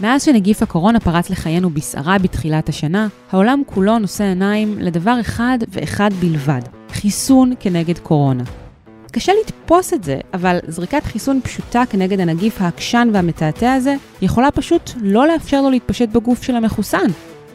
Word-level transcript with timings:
מאז 0.00 0.24
שנגיף 0.24 0.62
הקורונה 0.62 1.00
פרץ 1.00 1.30
לחיינו 1.30 1.70
בסערה 1.70 2.18
בתחילת 2.18 2.68
השנה, 2.68 3.08
העולם 3.32 3.62
כולו 3.66 3.98
נושא 3.98 4.24
עיניים 4.24 4.78
לדבר 4.78 5.20
אחד 5.20 5.58
ואחד 5.68 6.10
בלבד, 6.20 6.60
חיסון 6.90 7.52
כנגד 7.60 7.98
קורונה. 7.98 8.44
קשה 9.12 9.32
לתפוס 9.40 9.94
את 9.94 10.04
זה, 10.04 10.18
אבל 10.34 10.58
זריקת 10.68 11.04
חיסון 11.04 11.40
פשוטה 11.44 11.82
כנגד 11.90 12.20
הנגיף 12.20 12.60
העקשן 12.60 13.08
והמתעתע 13.12 13.72
הזה, 13.72 13.94
יכולה 14.22 14.50
פשוט 14.50 14.90
לא 15.00 15.26
לאפשר 15.26 15.62
לו 15.62 15.70
להתפשט 15.70 16.08
בגוף 16.08 16.42
של 16.42 16.56
המחוסן, 16.56 17.06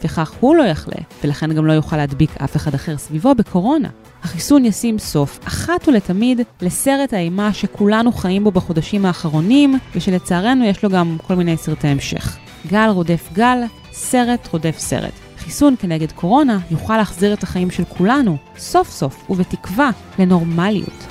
וכך 0.04 0.34
הוא 0.39 0.55
לא 0.55 0.64
יחלה, 0.64 1.02
ולכן 1.23 1.54
גם 1.54 1.66
לא 1.66 1.73
יוכל 1.73 1.98
להדביק 1.98 2.30
אף 2.43 2.55
אחד 2.55 2.73
אחר 2.73 2.98
סביבו 2.98 3.36
בקורונה. 3.36 3.89
החיסון 4.26 4.66
ישים 4.66 5.00
סוף, 5.00 5.39
אחת 5.48 5.88
ולתמיד, 5.88 6.42
לסרט 6.62 7.14
האימה 7.14 7.54
שכולנו 7.54 8.12
חיים 8.12 8.44
בו 8.44 8.52
בחודשים 8.52 9.05
האחרונים, 9.05 9.80
ושלצערנו 9.96 10.66
יש 10.66 10.84
לו 10.84 10.89
גם 10.89 11.18
כל 11.28 11.36
מיני 11.36 11.57
סרטי 11.57 11.88
המשך. 11.88 12.38
גל 12.68 12.89
רודף 12.89 13.29
גל, 13.34 13.57
סרט 13.92 14.48
רודף 14.51 14.75
סרט. 14.79 15.11
חיסון 15.38 15.75
כנגד 15.79 16.11
קורונה 16.11 16.60
יוכל 16.71 16.98
להחזיר 16.98 17.34
את 17.34 17.43
החיים 17.43 17.71
של 17.71 17.84
כולנו, 17.86 18.38
סוף 18.57 18.89
סוף 18.89 19.29
ובתקווה, 19.29 19.89
לנורמליות. 20.20 21.06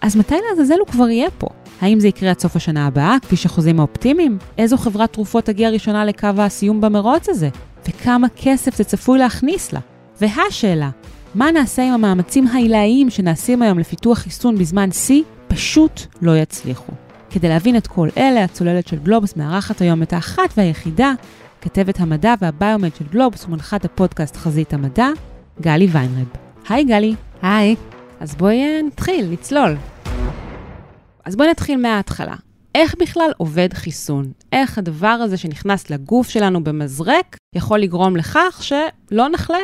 אז 0.00 0.16
מתי 0.16 0.36
לעזאזל 0.50 0.78
הוא 0.78 0.86
כבר 0.86 1.08
יהיה 1.08 1.30
פה? 1.30 1.46
האם 1.80 2.00
זה 2.00 2.08
יקרה 2.08 2.30
עד 2.30 2.38
סוף 2.38 2.56
השנה 2.56 2.86
הבאה, 2.86 3.16
כפי 3.22 3.36
שחוזים 3.36 3.80
האופטימיים? 3.80 4.38
איזו 4.58 4.76
חברת 4.76 5.12
תרופות 5.12 5.44
תגיע 5.44 5.70
ראשונה 5.70 6.04
לקו 6.04 6.28
הסיום 6.38 6.80
במרוץ 6.80 7.28
הזה? 7.28 7.48
וכמה 7.88 8.26
כסף 8.36 8.76
זה 8.76 8.84
צפוי 8.84 9.18
להכניס 9.18 9.72
לה? 9.72 9.80
והשאלה, 10.20 10.90
מה 11.36 11.50
נעשה 11.50 11.82
עם 11.82 11.92
המאמצים 11.92 12.46
העילאיים 12.46 13.10
שנעשים 13.10 13.62
היום 13.62 13.78
לפיתוח 13.78 14.18
חיסון 14.18 14.58
בזמן 14.58 14.90
שיא? 14.90 15.22
פשוט 15.48 16.00
לא 16.22 16.36
יצליחו. 16.36 16.92
כדי 17.30 17.48
להבין 17.48 17.76
את 17.76 17.86
כל 17.86 18.08
אלה, 18.16 18.44
הצוללת 18.44 18.86
של 18.86 18.98
גלובוס 18.98 19.36
מארחת 19.36 19.80
היום 19.80 20.02
את 20.02 20.12
האחת 20.12 20.54
והיחידה, 20.56 21.12
כתבת 21.60 22.00
המדע 22.00 22.34
והביומד 22.40 22.94
של 22.94 23.04
גלובוס 23.10 23.44
ומנחת 23.44 23.84
הפודקאסט 23.84 24.36
חזית 24.36 24.72
המדע, 24.72 25.08
גלי 25.60 25.86
ויינרב. 25.92 26.28
היי 26.68 26.84
גלי. 26.84 27.14
היי. 27.42 27.76
אז 28.20 28.34
בואי 28.34 28.62
אה, 28.62 28.80
נתחיל, 28.82 29.30
נצלול. 29.30 29.76
אז 31.24 31.36
בואי 31.36 31.50
נתחיל 31.50 31.80
מההתחלה. 31.80 32.34
איך 32.74 32.94
בכלל 33.00 33.30
עובד 33.36 33.72
חיסון? 33.74 34.32
איך 34.52 34.78
הדבר 34.78 35.06
הזה 35.06 35.36
שנכנס 35.36 35.90
לגוף 35.90 36.28
שלנו 36.28 36.64
במזרק 36.64 37.36
יכול 37.54 37.78
לגרום 37.78 38.16
לכך 38.16 38.60
שלא 38.62 39.28
נחלה 39.28 39.58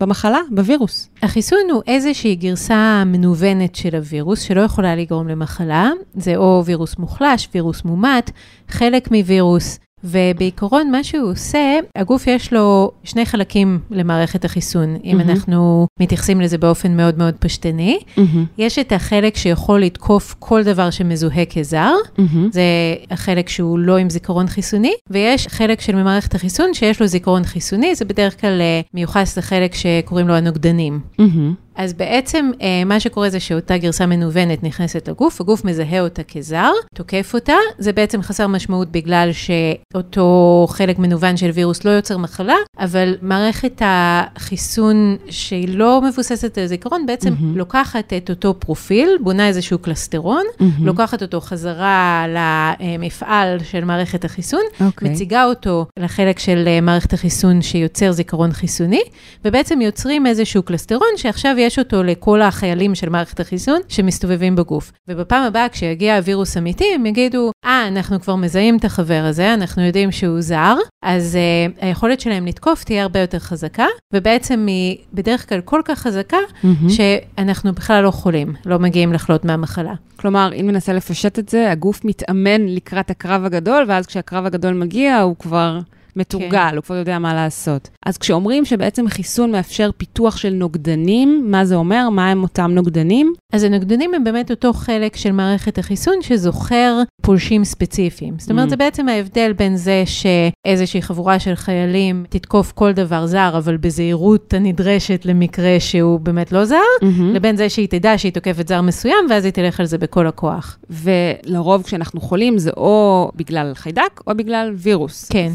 במחלה, 0.00 0.38
בווירוס? 0.50 1.08
החיסון 1.22 1.58
הוא 1.72 1.82
איזושהי 1.86 2.34
גרסה 2.34 3.02
מנוונת 3.06 3.74
של 3.74 3.94
הווירוס 3.94 4.40
שלא 4.40 4.60
יכולה 4.60 4.96
לגרום 4.96 5.28
למחלה. 5.28 5.90
זה 6.14 6.36
או 6.36 6.62
וירוס 6.66 6.98
מוחלש, 6.98 7.48
וירוס 7.54 7.84
מומת, 7.84 8.30
חלק 8.68 9.10
מווירוס. 9.10 9.78
ובעיקרון 10.06 10.90
מה 10.90 11.04
שהוא 11.04 11.30
עושה, 11.30 11.78
הגוף 11.96 12.26
יש 12.26 12.52
לו 12.52 12.90
שני 13.04 13.26
חלקים 13.26 13.80
למערכת 13.90 14.44
החיסון, 14.44 14.96
mm-hmm. 14.96 15.04
אם 15.04 15.20
אנחנו 15.20 15.86
מתייחסים 16.00 16.40
לזה 16.40 16.58
באופן 16.58 16.96
מאוד 16.96 17.18
מאוד 17.18 17.34
פשטני. 17.38 17.98
Mm-hmm. 18.16 18.20
יש 18.58 18.78
את 18.78 18.92
החלק 18.92 19.36
שיכול 19.36 19.82
לתקוף 19.82 20.34
כל 20.38 20.62
דבר 20.62 20.90
שמזוהה 20.90 21.44
כזר, 21.44 21.94
mm-hmm. 22.18 22.22
זה 22.50 22.62
החלק 23.10 23.48
שהוא 23.48 23.78
לא 23.78 23.96
עם 23.96 24.10
זיכרון 24.10 24.46
חיסוני, 24.46 24.92
ויש 25.10 25.48
חלק 25.48 25.80
של 25.80 26.02
מערכת 26.02 26.34
החיסון 26.34 26.74
שיש 26.74 27.00
לו 27.00 27.06
זיכרון 27.06 27.44
חיסוני, 27.44 27.94
זה 27.94 28.04
בדרך 28.04 28.40
כלל 28.40 28.60
אה, 28.60 28.80
מיוחס 28.94 29.38
לחלק 29.38 29.74
שקוראים 29.74 30.28
לו 30.28 30.34
הנוגדנים. 30.34 31.00
Mm-hmm. 31.20 31.65
אז 31.76 31.92
בעצם 31.92 32.50
אה, 32.62 32.84
מה 32.86 33.00
שקורה 33.00 33.30
זה 33.30 33.40
שאותה 33.40 33.78
גרסה 33.78 34.06
מנוונת 34.06 34.62
נכנסת 34.62 35.08
לגוף, 35.08 35.40
הגוף 35.40 35.64
מזהה 35.64 36.00
אותה 36.00 36.22
כזר, 36.22 36.72
תוקף 36.94 37.30
אותה, 37.34 37.54
זה 37.78 37.92
בעצם 37.92 38.22
חסר 38.22 38.46
משמעות 38.46 38.92
בגלל 38.92 39.30
שאותו 39.32 40.66
חלק 40.70 40.98
מנוון 40.98 41.36
של 41.36 41.50
וירוס 41.50 41.84
לא 41.84 41.90
יוצר 41.90 42.16
מחלה, 42.16 42.54
אבל 42.78 43.14
מערכת 43.22 43.82
החיסון 43.84 45.16
שהיא 45.30 45.78
לא 45.78 46.02
מבוססת 46.08 46.58
על 46.58 46.66
זיכרון, 46.66 47.06
בעצם 47.06 47.32
mm-hmm. 47.32 47.56
לוקחת 47.58 48.12
את 48.12 48.30
אותו 48.30 48.54
פרופיל, 48.58 49.08
בונה 49.20 49.48
איזשהו 49.48 49.78
קלסטרון, 49.78 50.44
mm-hmm. 50.58 50.64
לוקחת 50.80 51.22
אותו 51.22 51.40
חזרה 51.40 52.24
למפעל 52.28 53.58
של 53.64 53.84
מערכת 53.84 54.24
החיסון, 54.24 54.60
okay. 54.78 54.84
אוקיי. 54.84 55.10
מציגה 55.10 55.44
אותו 55.44 55.86
לחלק 55.98 56.38
של 56.38 56.64
אה, 56.66 56.80
מערכת 56.80 57.12
החיסון 57.12 57.62
שיוצר 57.62 58.12
זיכרון 58.12 58.52
חיסוני, 58.52 59.02
ובעצם 59.44 59.80
יוצרים 59.80 60.26
איזשהו 60.26 60.62
קלסטרון 60.62 61.08
שעכשיו 61.16 61.56
יש 61.66 61.78
אותו 61.78 62.02
לכל 62.02 62.42
החיילים 62.42 62.94
של 62.94 63.08
מערכת 63.08 63.40
החיסון 63.40 63.80
שמסתובבים 63.88 64.56
בגוף. 64.56 64.92
ובפעם 65.08 65.42
הבאה, 65.42 65.68
כשיגיע 65.68 66.16
הווירוס 66.16 66.56
אמיתי, 66.56 66.84
הם 66.94 67.06
יגידו, 67.06 67.50
אה, 67.64 67.84
ah, 67.84 67.88
אנחנו 67.88 68.20
כבר 68.20 68.36
מזהים 68.36 68.76
את 68.76 68.84
החבר 68.84 69.24
הזה, 69.28 69.54
אנחנו 69.54 69.82
יודעים 69.82 70.12
שהוא 70.12 70.40
זר, 70.40 70.76
אז 71.02 71.38
uh, 71.38 71.84
היכולת 71.84 72.20
שלהם 72.20 72.46
לתקוף 72.46 72.84
תהיה 72.84 73.02
הרבה 73.02 73.20
יותר 73.20 73.38
חזקה, 73.38 73.86
ובעצם 74.12 74.66
היא 74.66 74.96
בדרך 75.12 75.48
כלל 75.48 75.60
כל 75.60 75.80
כך 75.84 75.98
חזקה, 75.98 76.36
mm-hmm. 76.36 76.88
שאנחנו 76.88 77.72
בכלל 77.72 78.04
לא 78.04 78.10
חולים, 78.10 78.54
לא 78.66 78.78
מגיעים 78.78 79.12
לחלות 79.12 79.44
מהמחלה. 79.44 79.94
כלומר, 80.16 80.50
אם 80.60 80.70
ננסה 80.70 80.92
לפשט 80.92 81.38
את 81.38 81.48
זה, 81.48 81.70
הגוף 81.70 82.04
מתאמן 82.04 82.66
לקראת 82.66 83.10
הקרב 83.10 83.44
הגדול, 83.44 83.84
ואז 83.88 84.06
כשהקרב 84.06 84.46
הגדול 84.46 84.74
מגיע, 84.74 85.20
הוא 85.20 85.36
כבר... 85.38 85.78
מתורגל, 86.16 86.70
כן. 86.70 86.76
הוא 86.76 86.82
כבר 86.82 86.94
יודע 86.96 87.18
מה 87.18 87.34
לעשות. 87.34 87.88
אז 88.06 88.18
כשאומרים 88.18 88.64
שבעצם 88.64 89.08
חיסון 89.08 89.52
מאפשר 89.52 89.90
פיתוח 89.96 90.36
של 90.36 90.50
נוגדנים, 90.50 91.46
מה 91.50 91.64
זה 91.64 91.74
אומר? 91.74 92.08
מה 92.10 92.30
הם 92.30 92.42
אותם 92.42 92.70
נוגדנים? 92.70 93.32
אז 93.52 93.62
הנוגדנים 93.62 94.14
הם 94.14 94.24
באמת 94.24 94.50
אותו 94.50 94.72
חלק 94.72 95.16
של 95.16 95.32
מערכת 95.32 95.78
החיסון 95.78 96.14
שזוכר 96.22 97.02
פולשים 97.26 97.64
ספציפיים. 97.64 98.34
זאת 98.38 98.50
אומרת, 98.50 98.66
mm. 98.66 98.70
זה 98.70 98.76
בעצם 98.76 99.08
ההבדל 99.08 99.52
בין 99.52 99.76
זה 99.76 100.02
שאיזושהי 100.06 101.02
חבורה 101.02 101.38
של 101.38 101.54
חיילים 101.54 102.24
תתקוף 102.28 102.72
כל 102.72 102.92
דבר 102.92 103.26
זר, 103.26 103.54
אבל 103.58 103.76
בזהירות 103.76 104.54
הנדרשת 104.54 105.22
למקרה 105.24 105.76
שהוא 105.78 106.20
באמת 106.20 106.52
לא 106.52 106.64
זר, 106.64 106.76
mm-hmm. 106.76 107.22
לבין 107.34 107.56
זה 107.56 107.68
שהיא 107.68 107.88
תדע 107.88 108.18
שהיא 108.18 108.32
תוקפת 108.32 108.68
זר 108.68 108.80
מסוים, 108.82 109.26
ואז 109.30 109.44
היא 109.44 109.52
תלך 109.52 109.80
על 109.80 109.86
זה 109.86 109.98
בכל 109.98 110.26
הכוח. 110.26 110.78
ולרוב 110.90 111.82
כשאנחנו 111.82 112.20
חולים 112.20 112.58
זה 112.58 112.70
או 112.76 113.30
בגלל 113.36 113.72
חיידק 113.74 114.20
או 114.26 114.34
בגלל 114.36 114.72
וירוס. 114.76 115.28
כן. 115.28 115.52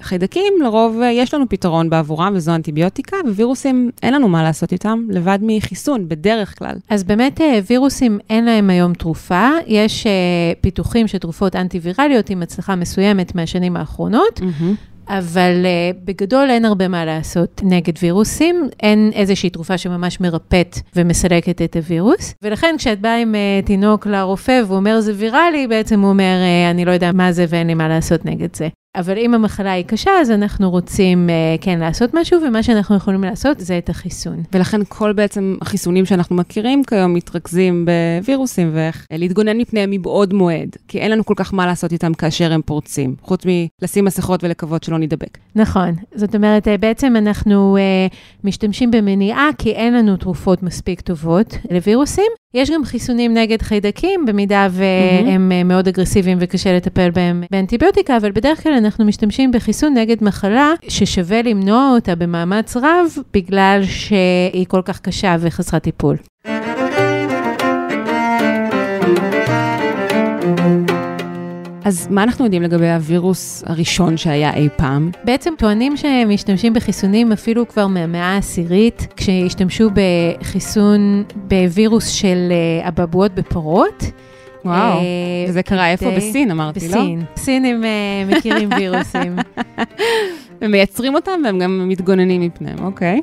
וחיידקים, 0.00 0.52
לרוב 0.62 1.00
יש 1.12 1.34
לנו 1.34 1.48
פתרון 1.48 1.90
בעבורם, 1.90 2.32
וזו 2.36 2.54
אנטיביוטיקה, 2.54 3.16
ווירוסים, 3.26 3.90
אין 4.02 4.14
לנו 4.14 4.28
מה 4.28 4.42
לעשות 4.42 4.72
איתם, 4.72 5.06
לבד 5.10 5.38
מחיסון, 5.42 6.08
בדרך 6.08 6.58
כלל. 6.58 6.74
אז 6.88 7.04
באמת 7.04 7.40
אה, 7.40 7.58
וירוסים, 7.70 8.18
אין 8.30 8.44
להם 8.44 8.70
היום 8.70 8.94
תרופה. 8.94 9.48
יש 9.66 10.06
אה, 10.06 10.12
פיתוחים 10.92 11.08
של 11.08 11.18
תרופות 11.18 11.56
אנטיווירליות 11.56 12.30
עם 12.30 12.42
הצלחה 12.42 12.76
מסוימת 12.76 13.34
מהשנים 13.34 13.76
האחרונות. 13.76 14.40
Mm-hmm. 14.40 15.08
אבל 15.08 15.52
uh, 15.64 15.96
בגדול 16.04 16.50
אין 16.50 16.64
הרבה 16.64 16.88
מה 16.88 17.04
לעשות 17.04 17.60
נגד 17.64 17.92
וירוסים, 18.02 18.68
אין 18.82 19.10
איזושהי 19.14 19.50
תרופה 19.50 19.78
שממש 19.78 20.20
מרפאת 20.20 20.78
ומסלקת 20.96 21.62
את 21.62 21.76
הווירוס. 21.76 22.34
ולכן 22.42 22.74
כשאת 22.78 23.00
באה 23.00 23.16
עם 23.16 23.34
uh, 23.34 23.66
תינוק 23.66 24.06
לרופא 24.06 24.62
והוא 24.66 24.76
אומר 24.76 25.00
זה 25.00 25.12
ויראלי, 25.16 25.66
בעצם 25.66 26.00
הוא 26.00 26.10
אומר, 26.10 26.34
uh, 26.42 26.70
אני 26.70 26.84
לא 26.84 26.90
יודע 26.90 27.12
מה 27.12 27.32
זה 27.32 27.44
ואין 27.48 27.66
לי 27.66 27.74
מה 27.74 27.88
לעשות 27.88 28.24
נגד 28.24 28.56
זה. 28.56 28.68
אבל 28.96 29.18
אם 29.18 29.34
המחלה 29.34 29.72
היא 29.72 29.84
קשה, 29.84 30.10
אז 30.20 30.30
אנחנו 30.30 30.70
רוצים 30.70 31.28
uh, 31.28 31.62
כן 31.64 31.78
לעשות 31.78 32.10
משהו, 32.14 32.40
ומה 32.42 32.62
שאנחנו 32.62 32.96
יכולים 32.96 33.24
לעשות 33.24 33.60
זה 33.60 33.78
את 33.78 33.88
החיסון. 33.88 34.42
ולכן 34.52 34.80
כל 34.88 35.12
בעצם 35.12 35.56
החיסונים 35.60 36.06
שאנחנו 36.06 36.36
מכירים 36.36 36.84
כיום 36.84 37.14
מתרכזים 37.14 37.86
בווירוסים, 38.20 38.70
ואיך 38.74 39.06
להתגונן 39.12 39.58
מפניהם 39.58 39.90
מבעוד 39.90 40.34
מועד, 40.34 40.76
כי 40.88 40.98
אין 40.98 41.10
לנו 41.10 41.24
כל 41.24 41.34
כך 41.36 41.54
מה 41.54 41.66
לעשות 41.66 41.92
איתם 41.92 42.14
כאשר 42.14 42.52
הם 42.52 42.62
פורצים, 42.62 43.14
חוץ 43.22 43.42
מלשים 43.44 44.04
מסכות 44.04 44.44
ולקוות 44.44 44.82
שלא 44.82 44.98
נידבק. 44.98 45.38
נכון, 45.54 45.94
זאת 46.14 46.34
אומרת, 46.34 46.68
uh, 46.68 46.70
בעצם 46.80 47.16
אנחנו 47.16 47.76
משתמשים 48.44 48.90
במניעה, 48.90 49.48
כי 49.58 49.70
אין 49.70 49.94
לנו 49.94 50.16
תרופות 50.16 50.62
מספיק 50.62 51.00
טובות 51.00 51.56
לווירוסים. 51.70 52.32
יש 52.54 52.70
גם 52.70 52.84
חיסונים 52.84 53.34
נגד 53.34 53.62
חיידקים, 53.62 54.26
במידה 54.26 54.68
והם 54.70 55.52
mm-hmm. 55.52 55.64
מאוד 55.64 55.88
אגרסיביים 55.88 56.38
וקשה 56.40 56.76
לטפל 56.76 57.10
בהם 57.10 57.44
באנטיביוטיקה, 57.50 58.16
אבל 58.16 58.32
בדרך 58.32 58.62
כלל 58.62 58.72
אנחנו 58.84 59.04
משתמשים 59.04 59.52
בחיסון 59.52 59.94
נגד 59.94 60.24
מחלה 60.24 60.72
ששווה 60.88 61.42
למנוע 61.42 61.90
אותה 61.94 62.14
במאמץ 62.14 62.76
רב, 62.76 63.16
בגלל 63.34 63.82
שהיא 63.84 64.66
כל 64.68 64.82
כך 64.84 65.00
קשה 65.00 65.36
וחסרת 65.40 65.82
טיפול. 65.82 66.16
אז 71.84 72.08
מה 72.10 72.22
אנחנו 72.22 72.44
יודעים 72.44 72.62
לגבי 72.62 72.90
הווירוס 72.90 73.64
הראשון 73.66 74.16
שהיה 74.16 74.54
אי 74.54 74.68
פעם? 74.76 75.10
בעצם 75.24 75.54
טוענים 75.58 75.96
שהם 75.96 76.30
משתמשים 76.30 76.72
בחיסונים 76.72 77.32
אפילו 77.32 77.68
כבר 77.68 77.86
מהמאה 77.86 78.34
העשירית, 78.34 79.06
כשהשתמשו 79.16 79.90
בחיסון 79.94 81.24
בווירוס 81.34 82.08
של 82.08 82.48
אה, 82.50 82.88
אבעבועות 82.88 83.34
בפרות. 83.34 84.04
וואו, 84.64 84.98
אה, 84.98 85.04
וזה 85.48 85.62
קרה 85.62 85.90
איפה? 85.90 86.10
בסין, 86.16 86.50
אמרתי, 86.50 86.80
בסין. 86.80 86.90
לא? 86.90 87.00
בסין. 87.00 87.22
סינים 87.36 87.84
אה, 87.84 88.24
מכירים 88.28 88.68
וירוסים. 88.78 89.36
הם 90.60 90.70
מייצרים 90.70 91.14
אותם 91.14 91.40
והם 91.44 91.58
גם 91.58 91.88
מתגוננים 91.88 92.40
מפניהם, 92.40 92.84
אוקיי. 92.84 93.20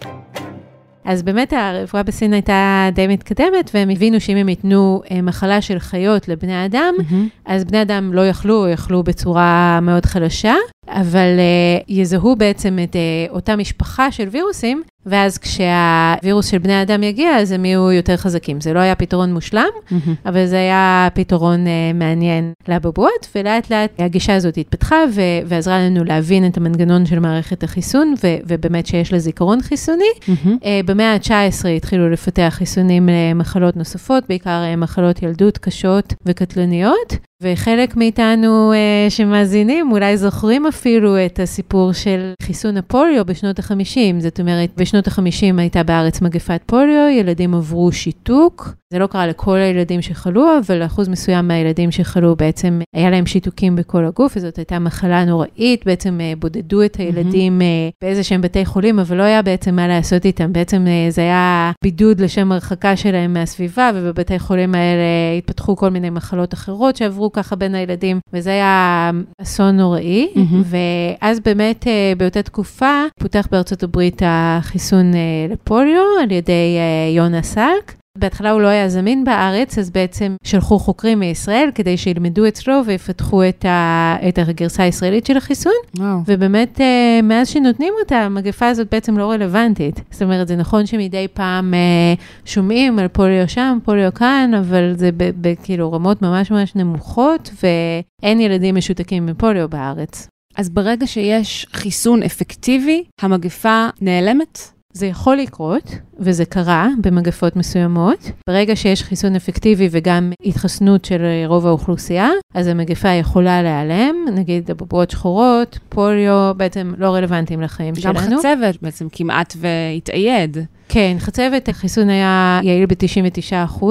אז 1.06 1.24
באמת 1.24 1.54
הרפואה 1.54 2.04
בסין 2.04 2.34
הייתה 2.34 2.90
די 2.94 3.08
מתקדמת, 3.08 3.72
והם 3.74 3.90
הבינו 3.90 4.20
שאם 4.20 4.38
הם 4.38 4.50
ייתנו 4.50 5.02
אה, 5.12 5.22
מחלה 5.22 5.62
של 5.62 5.80
חיות 5.80 6.28
לבני 6.28 6.66
אדם, 6.66 6.94
mm-hmm. 7.00 7.14
אז 7.46 7.66
בני 7.66 7.82
אדם 7.82 8.14
לא 8.14 8.28
יכלו, 8.28 8.64
או 8.64 8.68
יכלו 8.68 9.04
בצורה 9.04 9.80
מאוד 9.82 10.06
חלשה. 10.06 10.56
אבל 10.92 11.38
uh, 11.38 11.84
יזהו 11.88 12.36
בעצם 12.36 12.80
את 12.84 12.96
uh, 12.96 13.32
אותה 13.32 13.56
משפחה 13.56 14.12
של 14.12 14.28
וירוסים, 14.32 14.84
ואז 15.06 15.38
כשהווירוס 15.38 16.48
של 16.48 16.58
בני 16.58 16.82
אדם 16.82 17.04
יגיע, 17.04 17.38
אז 17.38 17.52
הם 17.52 17.66
יהיו 17.66 17.92
יותר 17.92 18.18
חזקים. 18.18 18.62
זה 18.62 18.74
לא 18.74 18.80
היה 18.80 18.96
פתרון 18.96 19.34
מושלם, 19.34 19.64
mm-hmm. 19.64 19.96
אבל 20.26 20.46
זה 20.46 20.56
היה 20.56 21.08
פתרון 21.14 21.66
uh, 21.66 21.70
מעניין 21.96 22.54
לבבואות, 22.68 23.28
ולאט 23.36 23.72
לאט 23.72 23.92
הגישה 24.00 24.36
הזאת 24.36 24.58
התפתחה 24.58 24.96
ו- 25.14 25.22
ועזרה 25.46 25.80
לנו 25.80 26.04
להבין 26.04 26.48
את 26.48 26.58
המנגנון 26.58 27.06
של 27.06 27.20
מערכת 27.20 27.64
החיסון, 27.64 28.14
ו- 28.24 28.38
ובאמת 28.48 28.86
שיש 28.88 29.14
לה 29.14 29.20
זיכרון 29.20 29.62
חיסוני. 29.62 30.04
Mm-hmm. 30.22 30.48
Uh, 30.48 30.66
במאה 30.86 31.14
ה-19 31.14 31.68
התחילו 31.68 32.10
לפתח 32.10 32.54
חיסונים 32.58 33.10
למחלות 33.12 33.78
נוספות, 33.78 34.24
בעיקר 34.30 34.64
uh, 34.74 34.78
מחלות 34.78 35.24
ילדות 35.24 35.58
קשות 35.58 36.14
וקטלניות. 36.26 37.29
וחלק 37.44 37.96
מאיתנו 37.96 38.74
uh, 38.74 39.10
שמאזינים 39.10 39.92
אולי 39.92 40.18
זוכרים 40.18 40.66
אפילו 40.66 41.26
את 41.26 41.40
הסיפור 41.40 41.94
של 41.94 42.34
חיסון 42.42 42.78
הפוליו 42.78 43.26
בשנות 43.26 43.60
ה-50. 43.60 44.20
זאת 44.20 44.40
אומרת, 44.40 44.70
בשנות 44.78 45.08
ה-50 45.08 45.60
הייתה 45.60 45.84
בארץ 45.84 46.22
מגפת 46.22 46.62
פוליו, 46.66 47.08
ילדים 47.12 47.54
עברו 47.56 47.92
שיתוק. 47.92 48.79
זה 48.94 49.00
לא 49.00 49.08
קרה 49.08 49.28
לכל 49.28 49.58
הילדים 49.58 50.02
שחלו, 50.02 50.58
אבל 50.60 50.86
אחוז 50.86 51.10
מסוים 51.10 51.48
מהילדים 51.48 51.92
שחלו 51.92 52.36
בעצם 52.36 52.80
היה 52.96 53.10
להם 53.10 53.26
שיתוקים 53.26 53.76
בכל 53.76 54.06
הגוף, 54.06 54.34
וזאת 54.36 54.58
הייתה 54.58 54.80
מחלה 54.80 55.26
נוראית, 55.26 55.86
בעצם 55.86 56.20
uh, 56.20 56.40
בודדו 56.40 56.84
את 56.84 56.96
הילדים 56.96 57.62
uh, 57.62 57.64
באיזה 58.02 58.24
שהם 58.24 58.42
בתי 58.42 58.66
חולים, 58.66 59.00
אבל 59.00 59.18
לא 59.18 59.24
היה 59.24 59.42
בעצם 59.42 59.76
מה 59.76 59.88
לעשות 59.88 60.26
איתם. 60.26 60.54
בעצם 60.54 60.86
uh, 60.86 61.12
זה 61.14 61.22
היה 61.22 61.72
בידוד 61.84 62.22
לשם 62.22 62.52
הרחקה 62.52 62.96
שלהם 62.96 63.34
מהסביבה, 63.34 63.92
ובבתי 63.96 64.40
חולים 64.40 64.76
האלה 64.76 65.38
התפתחו 65.38 65.76
כל 65.76 65.90
מיני 65.90 66.10
מחלות 66.10 66.54
אחרות 66.54 66.96
שעברו 66.96 67.32
ככה 67.32 67.56
בין 67.56 67.76
הילדים, 67.76 68.20
וזה 68.34 68.50
היה 68.50 69.12
אסון 69.42 69.78
נוראי. 69.78 70.28
ואז 70.64 71.40
באמת 71.40 71.88
באותה 72.18 72.42
תקופה 72.42 73.04
פותח 73.20 73.48
בארצות 73.52 73.84
הברית 73.84 74.22
החיסון 74.26 75.12
לפוליו 75.50 76.04
על 76.24 76.32
ידי 76.32 76.78
יונה 77.16 77.42
סלק. 77.42 77.99
בהתחלה 78.20 78.52
הוא 78.52 78.62
לא 78.62 78.68
היה 78.68 78.90
זמין 78.90 79.24
בארץ, 79.24 79.78
אז 79.78 79.90
בעצם 79.90 80.36
שלחו 80.44 80.80
חוקרים 80.80 81.20
מישראל 81.20 81.70
כדי 81.76 81.98
שילמדו 81.98 82.48
אצלו 82.48 82.82
ויפתחו 82.86 83.44
את, 83.50 83.66
ה, 83.66 84.16
את 84.30 84.38
הגרסה 84.38 84.84
הישראלית 84.84 85.26
של 85.26 85.38
החיסון. 85.38 85.74
וואו. 85.98 86.20
ובאמת, 86.26 86.82
אה, 86.82 87.20
מאז 87.24 87.48
שנותנים 87.50 87.94
אותה, 88.00 88.18
המגפה 88.18 88.68
הזאת 88.68 88.88
בעצם 88.92 89.18
לא 89.18 89.32
רלוונטית. 89.32 90.02
זאת 90.12 90.22
אומרת, 90.22 90.48
זה 90.48 90.56
נכון 90.56 90.86
שמדי 90.86 91.28
פעם 91.34 91.74
אה, 91.74 92.14
שומעים 92.46 93.00
על 93.00 93.08
פוליו 93.08 93.50
שם, 93.50 93.78
פוליו 93.84 94.14
כאן, 94.14 94.52
אבל 94.60 94.94
זה 94.96 95.10
בכאילו 95.18 95.92
רמות 95.92 96.22
ממש 96.22 96.52
ממש 96.52 96.76
נמוכות, 96.76 97.52
ואין 97.64 98.42
ילדים 98.42 98.76
משותקים 98.76 99.26
מפוליו 99.26 99.70
בארץ. 99.70 100.28
אז 100.58 100.70
ברגע 100.70 101.08
שיש 101.08 101.68
חיסון 101.74 102.24
אפקטיבי, 102.24 103.04
המגפה 103.22 103.88
נעלמת? 104.02 104.60
זה 104.94 105.06
יכול 105.06 105.38
לקרות, 105.38 105.96
וזה 106.20 106.46
קרה 106.46 106.88
במגפות 107.02 107.56
מסוימות. 107.56 108.32
ברגע 108.50 108.76
שיש 108.76 109.04
חיסון 109.04 109.36
אפקטיבי 109.36 109.88
וגם 109.92 110.32
התחסנות 110.46 111.06
של 111.06 111.22
רוב 111.46 111.68
האוכלוסייה, 111.68 112.30
אז 112.54 112.68
המגפה 112.68 113.10
יכולה 113.10 113.62
להיעלם, 113.62 114.16
נגיד 114.34 114.72
אבובות 114.72 115.12
שחורות, 115.12 115.80
פוליו, 115.90 116.52
בעצם 116.58 116.94
לא 116.98 117.16
רלוונטיים 117.16 117.62
לחיים 117.62 117.94
גם 117.94 118.02
שלנו. 118.02 118.20
גם 118.20 118.38
חצבת 118.38 118.82
בעצם 118.82 119.08
כמעט 119.12 119.54
והתאייד. 119.58 120.58
כן, 120.92 121.16
חצבת, 121.20 121.70
החיסון 121.70 122.10
היה 122.10 122.60
יעיל 122.64 122.86
ב-99%, 122.86 123.84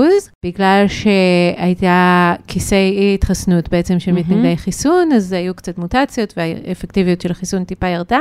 בגלל 0.44 0.84
שהייתה 0.88 2.34
כיסי 2.46 2.74
אי 2.74 3.14
התחסנות 3.14 3.68
בעצם 3.68 4.00
של 4.00 4.12
מתנגדי 4.12 4.54
mm-hmm. 4.54 4.56
חיסון, 4.56 5.12
אז 5.12 5.32
היו 5.32 5.54
קצת 5.54 5.78
מוטציות 5.78 6.34
והאפקטיביות 6.36 7.20
של 7.20 7.30
החיסון 7.30 7.64
טיפה 7.64 7.86
ירדה, 7.88 8.20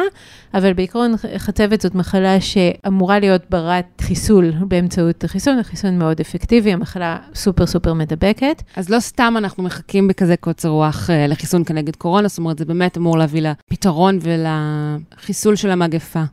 אבל 0.54 0.74
בעיקרון 0.74 1.16
חצבת 1.38 1.82
זאת 1.82 1.96
מחלה 1.96 2.42
שאמורה 2.42 3.20
להיות 3.20 3.42
ברת 3.50 3.97
חיסול 4.02 4.52
באמצעות 4.68 5.24
החיסון, 5.24 5.60
החיסון 5.60 6.00
מאוד 6.00 6.20
אפקטיבי, 6.20 6.74
המחלה 6.74 7.18
סופר 7.36 7.66
סופר 7.66 7.94
מדבקת. 7.94 8.64
אז 8.76 8.90
לא 8.90 9.00
סתם 9.00 9.34
אנחנו 9.38 9.64
מחכים 9.64 10.08
בכזה 10.08 10.38
קוצר 10.38 10.70
רוח 10.70 11.10
אה, 11.10 11.28
לחיסון 11.28 11.64
כנגד 11.64 11.96
קורונה, 11.96 12.28
זאת 12.28 12.38
אומרת, 12.38 12.58
זה 12.58 12.66
באמת 12.66 12.98
אמור 12.98 13.18
להביא 13.18 13.42
לפתרון 13.42 14.20
ולחיסול 14.22 15.56
של 15.56 15.70
המגפה. 15.70 16.24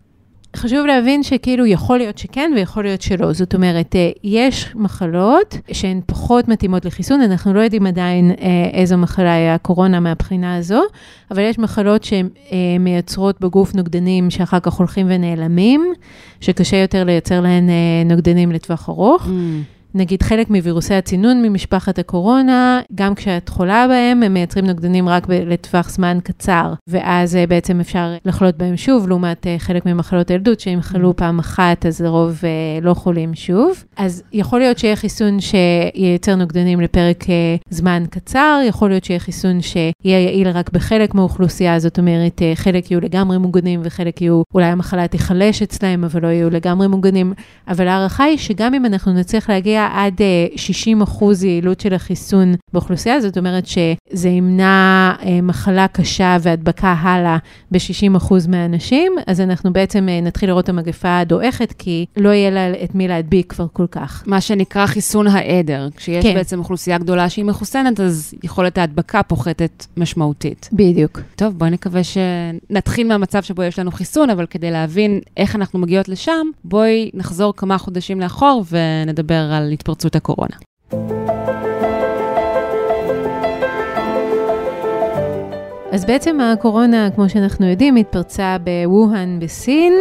חשוב 0.56 0.87
להבין 0.87 1.23
שכאילו 1.23 1.67
יכול 1.67 1.99
להיות 1.99 2.19
שכן 2.19 2.53
ויכול 2.56 2.85
להיות 2.85 3.03
שלא. 3.03 3.33
זאת 3.33 3.55
אומרת, 3.55 3.97
אה, 3.97 4.11
יש 4.25 4.71
מחלות 4.75 5.56
שהן 5.73 6.01
פחות 6.06 6.49
מתאימות 6.49 6.85
לחיסון, 6.85 7.21
אנחנו 7.21 7.55
לא 7.55 7.61
יודעים 7.61 7.87
עדיין 7.87 8.31
אה, 8.31 8.71
איזו 8.73 8.99
מחלה 8.99 9.35
היא 9.35 9.49
הקורונה 9.49 10.01
מהבחינה 10.01 10.56
הזו, 10.56 10.83
אבל 11.31 11.43
יש 11.43 11.59
מחלות 11.59 12.05
שהן 12.05 12.29
אה, 12.53 13.31
בגוף 13.41 13.75
נוגדנים 13.75 14.31
שאחר 14.31 14.61
כך 14.61 14.73
הולכים 14.73 15.06
ונעלמים, 15.11 15.93
שקשה 16.41 16.77
יותר 16.77 17.05
לייצר 17.05 17.41
להן 17.41 17.69
נוגדנים 18.06 18.53
לטווח 18.53 18.89
ארוך. 18.89 19.27
Mm. 19.27 19.74
נגיד 19.94 20.23
חלק 20.23 20.50
מווירוסי 20.50 20.94
הצינון 20.94 21.43
ממשפחת 21.43 21.99
הקורונה, 21.99 22.81
גם 22.94 23.14
כשאת 23.14 23.49
חולה 23.49 23.87
בהם, 23.88 24.23
הם 24.23 24.35
מייצרים 24.35 24.67
נוגדנים 24.67 25.08
רק 25.08 25.26
ב- 25.26 25.32
לטווח 25.32 25.91
זמן 25.91 26.19
קצר, 26.25 26.73
ואז 26.88 27.35
uh, 27.35 27.49
בעצם 27.49 27.81
אפשר 27.81 28.14
לחלות 28.25 28.56
בהם 28.56 28.76
שוב, 28.76 29.08
לעומת 29.08 29.46
uh, 29.46 29.49
חלק 29.58 29.87
ממחלות 29.87 30.31
הילדות, 30.31 30.61
שאם 30.61 30.79
חלו 30.82 31.11
mm. 31.11 31.14
פעם 31.14 31.38
אחת, 31.38 31.87
אז 31.87 32.00
לרוב 32.00 32.41
uh, 32.41 32.85
לא 32.85 32.94
חולים 32.94 33.35
שוב. 33.35 33.85
אז 33.96 34.23
יכול 34.32 34.58
להיות 34.58 34.79
שיהיה 34.79 34.96
חיסון 34.96 35.38
שייצר 35.41 36.35
נוגדנים 36.35 36.81
לפרק 36.81 37.25
זמן 37.70 38.05
קצר, 38.11 38.61
יכול 38.69 38.88
להיות 38.88 39.05
שיהיה 39.05 39.20
חיסון 39.20 39.61
שיהיה 39.61 39.85
יעיל 40.05 40.49
רק 40.49 40.70
בחלק 40.70 41.14
מהאוכלוסייה, 41.14 41.79
זאת 41.79 41.99
אומרת, 41.99 42.43
חלק 42.55 42.91
יהיו 42.91 43.00
לגמרי 43.00 43.38
מוגנים 43.38 43.81
וחלק 43.85 44.23
יהיו, 44.23 44.43
אולי 44.55 44.67
המחלה 44.67 45.08
תיחלש 45.08 45.62
אצלהם, 45.62 46.05
אבל 46.05 46.23
לא 46.23 46.29
יהיו 46.29 46.50
לגמרי 46.50 46.87
מוגנים. 46.87 47.32
אבל 47.69 47.88
ההערכה 47.88 48.25
היא 48.25 48.38
שגם 48.38 48.75
אם 48.75 48.87
אנחנו 48.87 49.12
נצליח 49.12 49.50
להגיע 49.50 49.83
עד 49.92 50.20
60 50.56 50.98
אה, 50.98 51.04
אחוז 51.04 51.44
יעילות 51.44 51.81
של 51.81 51.94
החיסון 51.94 52.54
באוכלוסייה, 52.72 53.20
זאת 53.20 53.38
אומרת 53.38 53.66
שזה 53.66 54.28
ימנע 54.28 55.12
אה, 55.22 55.40
מחלה 55.42 55.88
קשה 55.88 56.36
והדבקה 56.40 56.92
הלאה 56.92 57.36
ב-60 57.70 58.16
אחוז 58.16 58.46
מהאנשים, 58.46 59.12
אז 59.26 59.40
אנחנו 59.40 59.72
בעצם 59.72 60.08
אה, 60.08 60.20
נתחיל 60.20 60.48
לראות 60.48 60.64
את 60.64 60.69
המגפה 60.69 61.25
דועכת, 61.26 61.72
כי 61.78 62.06
לא 62.16 62.28
יהיה 62.28 62.50
לה 62.50 62.72
את 62.84 62.94
מי 62.94 63.08
להדביק 63.08 63.52
כבר 63.52 63.66
כל 63.72 63.86
כך. 63.90 64.25
מה 64.26 64.40
שנקרא 64.40 64.86
חיסון 64.86 65.26
העדר. 65.26 65.88
כשיש 65.96 66.25
כן. 66.25 66.34
בעצם 66.34 66.58
אוכלוסייה 66.58 66.98
גדולה 66.98 67.28
שהיא 67.28 67.44
מחוסנת, 67.44 68.00
אז 68.00 68.34
יכולת 68.42 68.78
ההדבקה 68.78 69.22
פוחתת 69.22 69.86
משמעותית. 69.96 70.69
בדיוק. 70.72 71.20
טוב, 71.36 71.58
בואי 71.58 71.70
נקווה 71.70 72.00
שנתחיל 72.04 73.08
מהמצב 73.08 73.42
שבו 73.42 73.62
יש 73.62 73.79
לנו 73.79 73.91
חיסון, 73.91 74.31
אבל 74.31 74.46
כדי 74.46 74.70
להבין 74.70 75.20
איך 75.36 75.56
אנחנו 75.56 75.79
מגיעות 75.79 76.08
לשם, 76.08 76.46
בואי 76.64 77.10
נחזור 77.14 77.53
כמה 77.56 77.79
חודשים 77.79 78.20
לאחור 78.20 78.64
ונדבר 78.70 79.53
על 79.53 79.73
התפרצות 79.74 80.16
הקורונה. 80.16 80.56
אז 85.93 86.04
בעצם 86.04 86.40
הקורונה, 86.40 87.08
כמו 87.14 87.28
שאנחנו 87.28 87.66
יודעים, 87.66 87.96
התפרצה 87.96 88.56
בווהאן 88.64 89.38
בסין, 89.40 89.93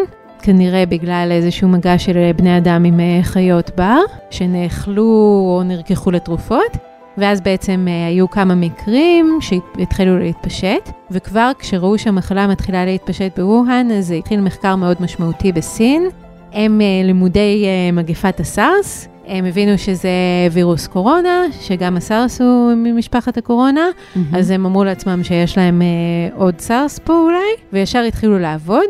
כנראה 0.43 0.85
בגלל 0.85 1.29
איזשהו 1.31 1.69
מגע 1.69 1.97
של 1.97 2.31
בני 2.35 2.57
אדם 2.57 2.83
עם 2.83 2.99
אה, 2.99 3.19
חיות 3.23 3.71
בר, 3.75 3.99
שנאכלו 4.29 5.03
או 5.47 5.63
נרקחו 5.65 6.11
לתרופות, 6.11 6.77
ואז 7.17 7.41
בעצם 7.41 7.87
אה, 7.89 8.07
היו 8.07 8.29
כמה 8.29 8.55
מקרים 8.55 9.37
שהתחילו 9.41 10.19
להתפשט, 10.19 10.89
וכבר 11.11 11.51
כשראו 11.59 11.97
שהמחלה 11.97 12.47
מתחילה 12.47 12.85
להתפשט 12.85 13.39
בווהאן, 13.39 13.91
אז 13.91 14.11
התחיל 14.11 14.41
מחקר 14.41 14.75
מאוד 14.75 14.97
משמעותי 14.99 15.51
בסין. 15.51 16.07
הם 16.53 16.81
אה, 16.81 17.01
לימודי 17.03 17.65
מגפת 17.93 18.39
הסארס, 18.39 19.07
הם 19.27 19.45
הבינו 19.45 19.77
שזה 19.77 20.09
וירוס 20.51 20.87
קורונה, 20.87 21.43
שגם 21.61 21.97
הסארס 21.97 22.41
הוא 22.41 22.73
ממשפחת 22.73 23.37
הקורונה, 23.37 23.81
mm-hmm. 23.89 24.19
אז 24.37 24.49
הם 24.49 24.65
אמרו 24.65 24.83
לעצמם 24.83 25.23
שיש 25.23 25.57
להם 25.57 25.81
אה, 25.81 26.35
עוד 26.35 26.59
סארס 26.59 26.99
פה 26.99 27.13
אולי, 27.13 27.63
וישר 27.73 27.99
התחילו 27.99 28.39
לעבוד. 28.39 28.89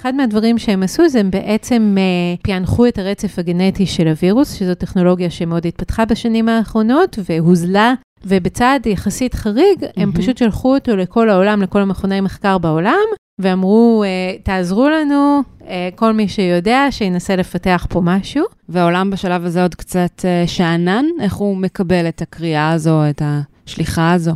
אחד 0.00 0.14
מהדברים 0.14 0.58
שהם 0.58 0.82
עשו 0.82 1.08
זה 1.08 1.20
הם 1.20 1.30
בעצם 1.30 1.94
אה, 1.98 2.02
פענחו 2.42 2.86
את 2.86 2.98
הרצף 2.98 3.38
הגנטי 3.38 3.86
של 3.86 4.08
הווירוס, 4.08 4.54
שזו 4.54 4.74
טכנולוגיה 4.74 5.30
שמאוד 5.30 5.66
התפתחה 5.66 6.04
בשנים 6.04 6.48
האחרונות 6.48 7.18
והוזלה, 7.28 7.94
ובצעד 8.24 8.86
יחסית 8.86 9.34
חריג, 9.34 9.82
mm-hmm. 9.82 9.86
הם 9.96 10.12
פשוט 10.12 10.36
שלחו 10.36 10.74
אותו 10.74 10.96
לכל 10.96 11.30
העולם, 11.30 11.62
לכל 11.62 11.80
המכוני 11.80 12.20
מחקר 12.20 12.58
בעולם, 12.58 13.06
ואמרו, 13.38 14.04
אה, 14.06 14.36
תעזרו 14.42 14.88
לנו, 14.88 15.40
אה, 15.66 15.88
כל 15.96 16.12
מי 16.12 16.28
שיודע, 16.28 16.86
שינסה 16.90 17.36
לפתח 17.36 17.86
פה 17.90 18.00
משהו. 18.04 18.44
והעולם 18.68 19.10
בשלב 19.10 19.44
הזה 19.44 19.62
עוד 19.62 19.74
קצת 19.74 20.24
אה, 20.24 20.44
שאנן, 20.46 21.04
איך 21.20 21.34
הוא 21.34 21.56
מקבל 21.56 22.08
את 22.08 22.22
הקריאה 22.22 22.70
הזו, 22.70 23.10
את 23.10 23.22
השליחה 23.24 24.12
הזו? 24.12 24.32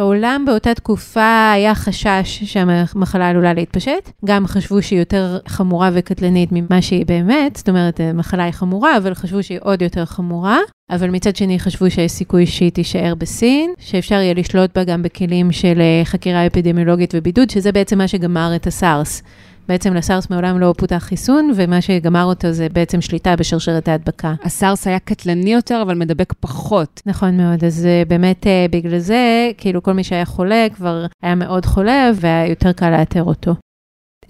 בעולם 0.00 0.44
באותה 0.46 0.74
תקופה 0.74 1.50
היה 1.52 1.74
חשש 1.74 2.44
שהמחלה 2.44 3.28
עלולה 3.28 3.54
להתפשט. 3.54 4.10
גם 4.24 4.46
חשבו 4.46 4.82
שהיא 4.82 4.98
יותר 4.98 5.38
חמורה 5.48 5.90
וקטלנית 5.94 6.48
ממה 6.52 6.82
שהיא 6.82 7.06
באמת, 7.06 7.56
זאת 7.56 7.68
אומרת, 7.68 8.00
המחלה 8.00 8.44
היא 8.44 8.52
חמורה, 8.52 8.96
אבל 8.96 9.14
חשבו 9.14 9.42
שהיא 9.42 9.58
עוד 9.62 9.82
יותר 9.82 10.04
חמורה. 10.04 10.58
אבל 10.90 11.10
מצד 11.10 11.36
שני 11.36 11.58
חשבו 11.58 11.90
שיש 11.90 12.12
סיכוי 12.12 12.46
שהיא 12.46 12.70
תישאר 12.70 13.14
בסין, 13.18 13.72
שאפשר 13.78 14.14
יהיה 14.14 14.34
לשלוט 14.34 14.78
בה 14.78 14.84
גם 14.84 15.02
בכלים 15.02 15.52
של 15.52 15.80
אה, 15.80 16.04
חקירה 16.04 16.46
אפידמיולוגית 16.46 17.14
ובידוד, 17.16 17.50
שזה 17.50 17.72
בעצם 17.72 17.98
מה 17.98 18.08
שגמר 18.08 18.52
את 18.56 18.66
הסארס. 18.66 19.22
בעצם 19.70 19.94
לסארס 19.94 20.30
מעולם 20.30 20.58
לא 20.58 20.74
פותח 20.78 20.98
חיסון, 20.98 21.52
ומה 21.56 21.80
שגמר 21.80 22.24
אותו 22.24 22.52
זה 22.52 22.68
בעצם 22.72 23.00
שליטה 23.00 23.36
בשרשרת 23.36 23.88
ההדבקה. 23.88 24.34
הסארס 24.42 24.86
היה 24.86 24.98
קטלני 24.98 25.52
יותר, 25.52 25.82
אבל 25.82 25.94
מדבק 25.94 26.32
פחות. 26.40 27.02
נכון 27.06 27.36
מאוד, 27.36 27.64
אז 27.64 27.86
אה, 27.86 28.02
באמת 28.08 28.46
אה, 28.46 28.66
בגלל 28.70 28.98
זה, 28.98 29.50
כאילו 29.58 29.82
כל 29.82 29.92
מי 29.92 30.04
שהיה 30.04 30.24
חולה 30.24 30.66
כבר 30.74 31.06
היה 31.22 31.34
מאוד 31.34 31.66
חולה, 31.66 32.10
והיה 32.14 32.46
יותר 32.46 32.72
קל 32.72 32.90
לאתר 32.90 33.22
אותו. 33.22 33.54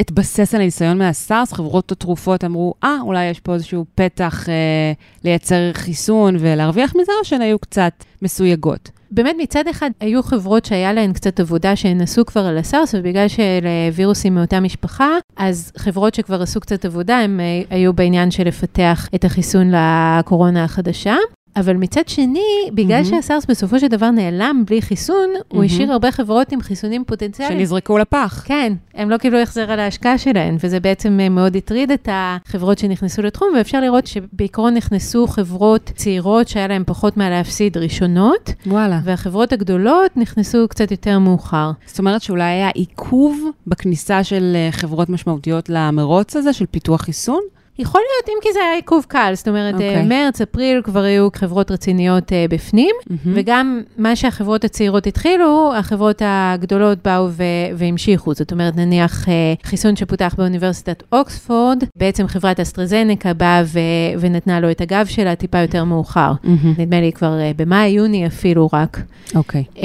התבסס 0.00 0.54
על 0.54 0.60
הניסיון 0.60 0.98
מהסארס, 0.98 1.52
חברות 1.52 1.92
התרופות 1.92 2.44
אמרו, 2.44 2.74
אה, 2.84 2.96
ah, 3.00 3.02
אולי 3.02 3.24
יש 3.24 3.40
פה 3.40 3.54
איזשהו 3.54 3.84
פתח 3.94 4.48
אה, 4.48 4.92
לייצר 5.24 5.72
חיסון 5.72 6.36
ולהרוויח 6.38 6.92
מזה, 6.96 7.12
או 7.20 7.24
שהן 7.24 7.40
היו 7.40 7.58
קצת 7.58 8.04
מסויגות? 8.22 8.90
באמת 9.10 9.36
מצד 9.38 9.68
אחד 9.70 9.90
היו 10.00 10.22
חברות 10.22 10.64
שהיה 10.64 10.92
להן 10.92 11.12
קצת 11.12 11.40
עבודה 11.40 11.76
שהן 11.76 12.00
עשו 12.00 12.26
כבר 12.26 12.40
על 12.40 12.58
הסארס, 12.58 12.94
ובגלל 12.94 13.28
שאלה 13.28 13.68
וירוסים 13.92 14.34
מאותה 14.34 14.60
משפחה, 14.60 15.08
אז 15.36 15.72
חברות 15.76 16.14
שכבר 16.14 16.42
עשו 16.42 16.60
קצת 16.60 16.84
עבודה, 16.84 17.18
הן 17.18 17.40
אה, 17.40 17.62
היו 17.70 17.92
בעניין 17.92 18.30
של 18.30 18.44
לפתח 18.44 19.08
את 19.14 19.24
החיסון 19.24 19.70
לקורונה 19.74 20.64
החדשה. 20.64 21.16
אבל 21.56 21.76
מצד 21.76 22.08
שני, 22.08 22.40
בגלל 22.74 23.02
mm-hmm. 23.02 23.04
שהסארס 23.04 23.46
בסופו 23.46 23.80
של 23.80 23.86
דבר 23.86 24.10
נעלם 24.10 24.62
בלי 24.66 24.82
חיסון, 24.82 25.28
mm-hmm. 25.34 25.56
הוא 25.56 25.64
השאיר 25.64 25.92
הרבה 25.92 26.12
חברות 26.12 26.52
עם 26.52 26.60
חיסונים 26.60 27.04
פוטנציאליים. 27.04 27.58
שנזרקו 27.58 27.98
לפח. 27.98 28.42
כן, 28.44 28.72
הם 28.94 29.10
לא 29.10 29.16
קיבלו 29.16 29.38
החזר 29.38 29.70
על 29.70 29.80
ההשקעה 29.80 30.18
שלהן, 30.18 30.56
וזה 30.64 30.80
בעצם 30.80 31.20
אה, 31.20 31.28
מאוד 31.28 31.56
הטריד 31.56 31.90
את 31.90 32.08
החברות 32.12 32.78
שנכנסו 32.78 33.22
לתחום, 33.22 33.48
ואפשר 33.56 33.80
לראות 33.80 34.06
שבעיקרון 34.06 34.74
נכנסו 34.74 35.26
חברות 35.26 35.92
צעירות 35.94 36.48
שהיה 36.48 36.68
להן 36.68 36.82
פחות 36.86 37.16
מה 37.16 37.30
להפסיד 37.30 37.76
ראשונות. 37.76 38.52
וואלה. 38.66 39.00
והחברות 39.04 39.52
הגדולות 39.52 40.16
נכנסו 40.16 40.68
קצת 40.68 40.90
יותר 40.90 41.18
מאוחר. 41.18 41.70
זאת 41.86 41.98
אומרת 41.98 42.22
שאולי 42.22 42.44
היה 42.44 42.68
עיכוב 42.68 43.44
בכניסה 43.66 44.24
של 44.24 44.52
אה, 44.54 44.68
חברות 44.72 45.08
משמעותיות 45.08 45.68
למרוץ 45.68 46.36
הזה, 46.36 46.52
של 46.52 46.66
פיתוח 46.66 47.00
חיסון? 47.00 47.40
יכול 47.80 48.00
להיות, 48.00 48.28
אם 48.28 48.42
כי 48.42 48.52
זה 48.52 48.60
היה 48.60 48.74
עיכוב 48.74 49.04
קל, 49.08 49.32
זאת 49.34 49.48
אומרת, 49.48 49.74
okay. 49.74 49.76
אוקיי. 49.76 50.06
מרץ, 50.06 50.40
אפריל 50.40 50.82
כבר 50.82 51.02
היו 51.02 51.28
חברות 51.36 51.70
רציניות 51.70 52.28
uh, 52.28 52.34
בפנים, 52.50 52.94
mm-hmm. 53.02 53.28
וגם 53.34 53.80
מה 53.98 54.16
שהחברות 54.16 54.64
הצעירות 54.64 55.06
התחילו, 55.06 55.72
החברות 55.76 56.22
הגדולות 56.24 56.98
באו 57.04 57.28
ו- 57.30 57.42
והמשיכו. 57.76 58.34
זאת 58.34 58.52
אומרת, 58.52 58.76
נניח 58.76 59.24
uh, 59.24 59.28
חיסון 59.66 59.96
שפותח 59.96 60.34
באוניברסיטת 60.38 61.02
אוקספורד, 61.12 61.84
בעצם 61.96 62.26
חברת 62.28 62.60
אסטרזנקה 62.60 63.34
באה 63.34 63.62
ו- 63.66 64.20
ונתנה 64.20 64.60
לו 64.60 64.70
את 64.70 64.80
הגב 64.80 65.06
שלה 65.06 65.36
טיפה 65.36 65.58
יותר 65.58 65.84
מאוחר. 65.84 66.32
Mm-hmm. 66.44 66.80
נדמה 66.80 67.00
לי 67.00 67.12
כבר 67.12 67.38
במאי-יוני 67.56 68.26
אפילו 68.26 68.68
רק. 68.72 69.00
אוקיי. 69.34 69.64
Okay. 69.76 69.80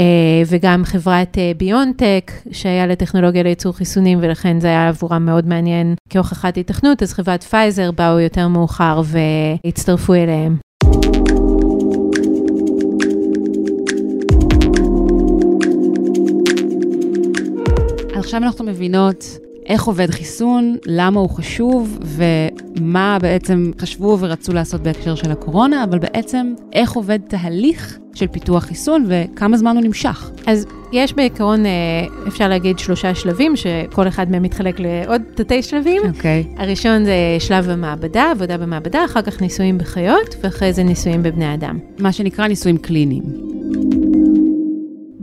וגם 0.48 0.86
חברת 0.86 1.38
ביונטק, 1.58 2.32
שהיה 2.52 2.88
לטכנולוגיה 2.88 3.44
לייצור 3.44 3.74
חיסונים, 3.74 4.20
ולכן 4.22 4.60
זה 4.60 4.68
היה 4.68 4.88
עבורם 4.88 5.26
מאוד 5.26 5.48
מעניין 5.48 5.96
כהוכחת 6.10 6.58
התכנות, 6.58 7.04
אז 7.04 7.14
חברת 7.14 7.44
פייזר, 7.44 7.85
יותר 7.86 8.04
באו 8.04 8.20
יותר 8.20 8.48
מאוחר 8.48 9.02
והצטרפו 9.06 10.14
אליהם. 10.14 10.58
עכשיו 18.16 18.44
אנחנו 18.44 18.66
מבינות 18.66 19.38
איך 19.66 19.84
עובד 19.84 20.12
חיסון, 20.12 20.76
למה 20.86 21.20
הוא 21.20 21.30
חשוב 21.30 22.00
ומה 22.02 23.18
בעצם 23.22 23.72
חשבו 23.80 24.18
ורצו 24.20 24.54
לעשות 24.54 24.82
בהקשר 24.82 25.16
של 25.16 25.32
הקורונה, 25.32 25.84
אבל 25.84 26.00
בעצם 26.00 26.54
איך 26.74 26.92
עובד 26.92 27.20
תהליך 27.28 27.98
של 28.14 28.28
פיתוח 28.28 28.64
חיסון 28.64 29.06
וכמה 29.08 29.58
זמן 29.58 29.76
הוא 29.76 29.84
נמשך. 29.84 30.32
אז 30.48 30.66
יש 30.92 31.14
בעיקרון, 31.14 31.66
אה, 31.66 31.72
אפשר 32.28 32.48
להגיד, 32.48 32.80
שלושה 32.80 33.16
שלבים, 33.16 33.56
שכל 33.56 34.08
אחד 34.08 34.32
מהם 34.32 34.44
מתחלק 34.44 34.80
לעוד 34.80 35.22
תתי 35.36 35.64
שלבים. 35.64 36.02
אוקיי. 36.08 36.44
Okay. 36.48 36.62
הראשון 36.62 37.06
זה 37.06 37.16
שלב 37.40 37.70
המעבדה, 37.70 38.32
עבודה 38.32 38.58
במעבדה, 38.58 39.06
אחר 39.06 39.22
כך 39.22 39.42
ניסויים 39.42 39.78
בחיות, 39.78 40.36
ואחרי 40.42 40.74
זה 40.74 40.84
ניסויים 40.84 41.24
בבני 41.24 41.54
אדם. 41.54 41.80
מה 42.00 42.12
שנקרא 42.12 42.48
ניסויים 42.48 42.78
קליניים. 42.78 43.24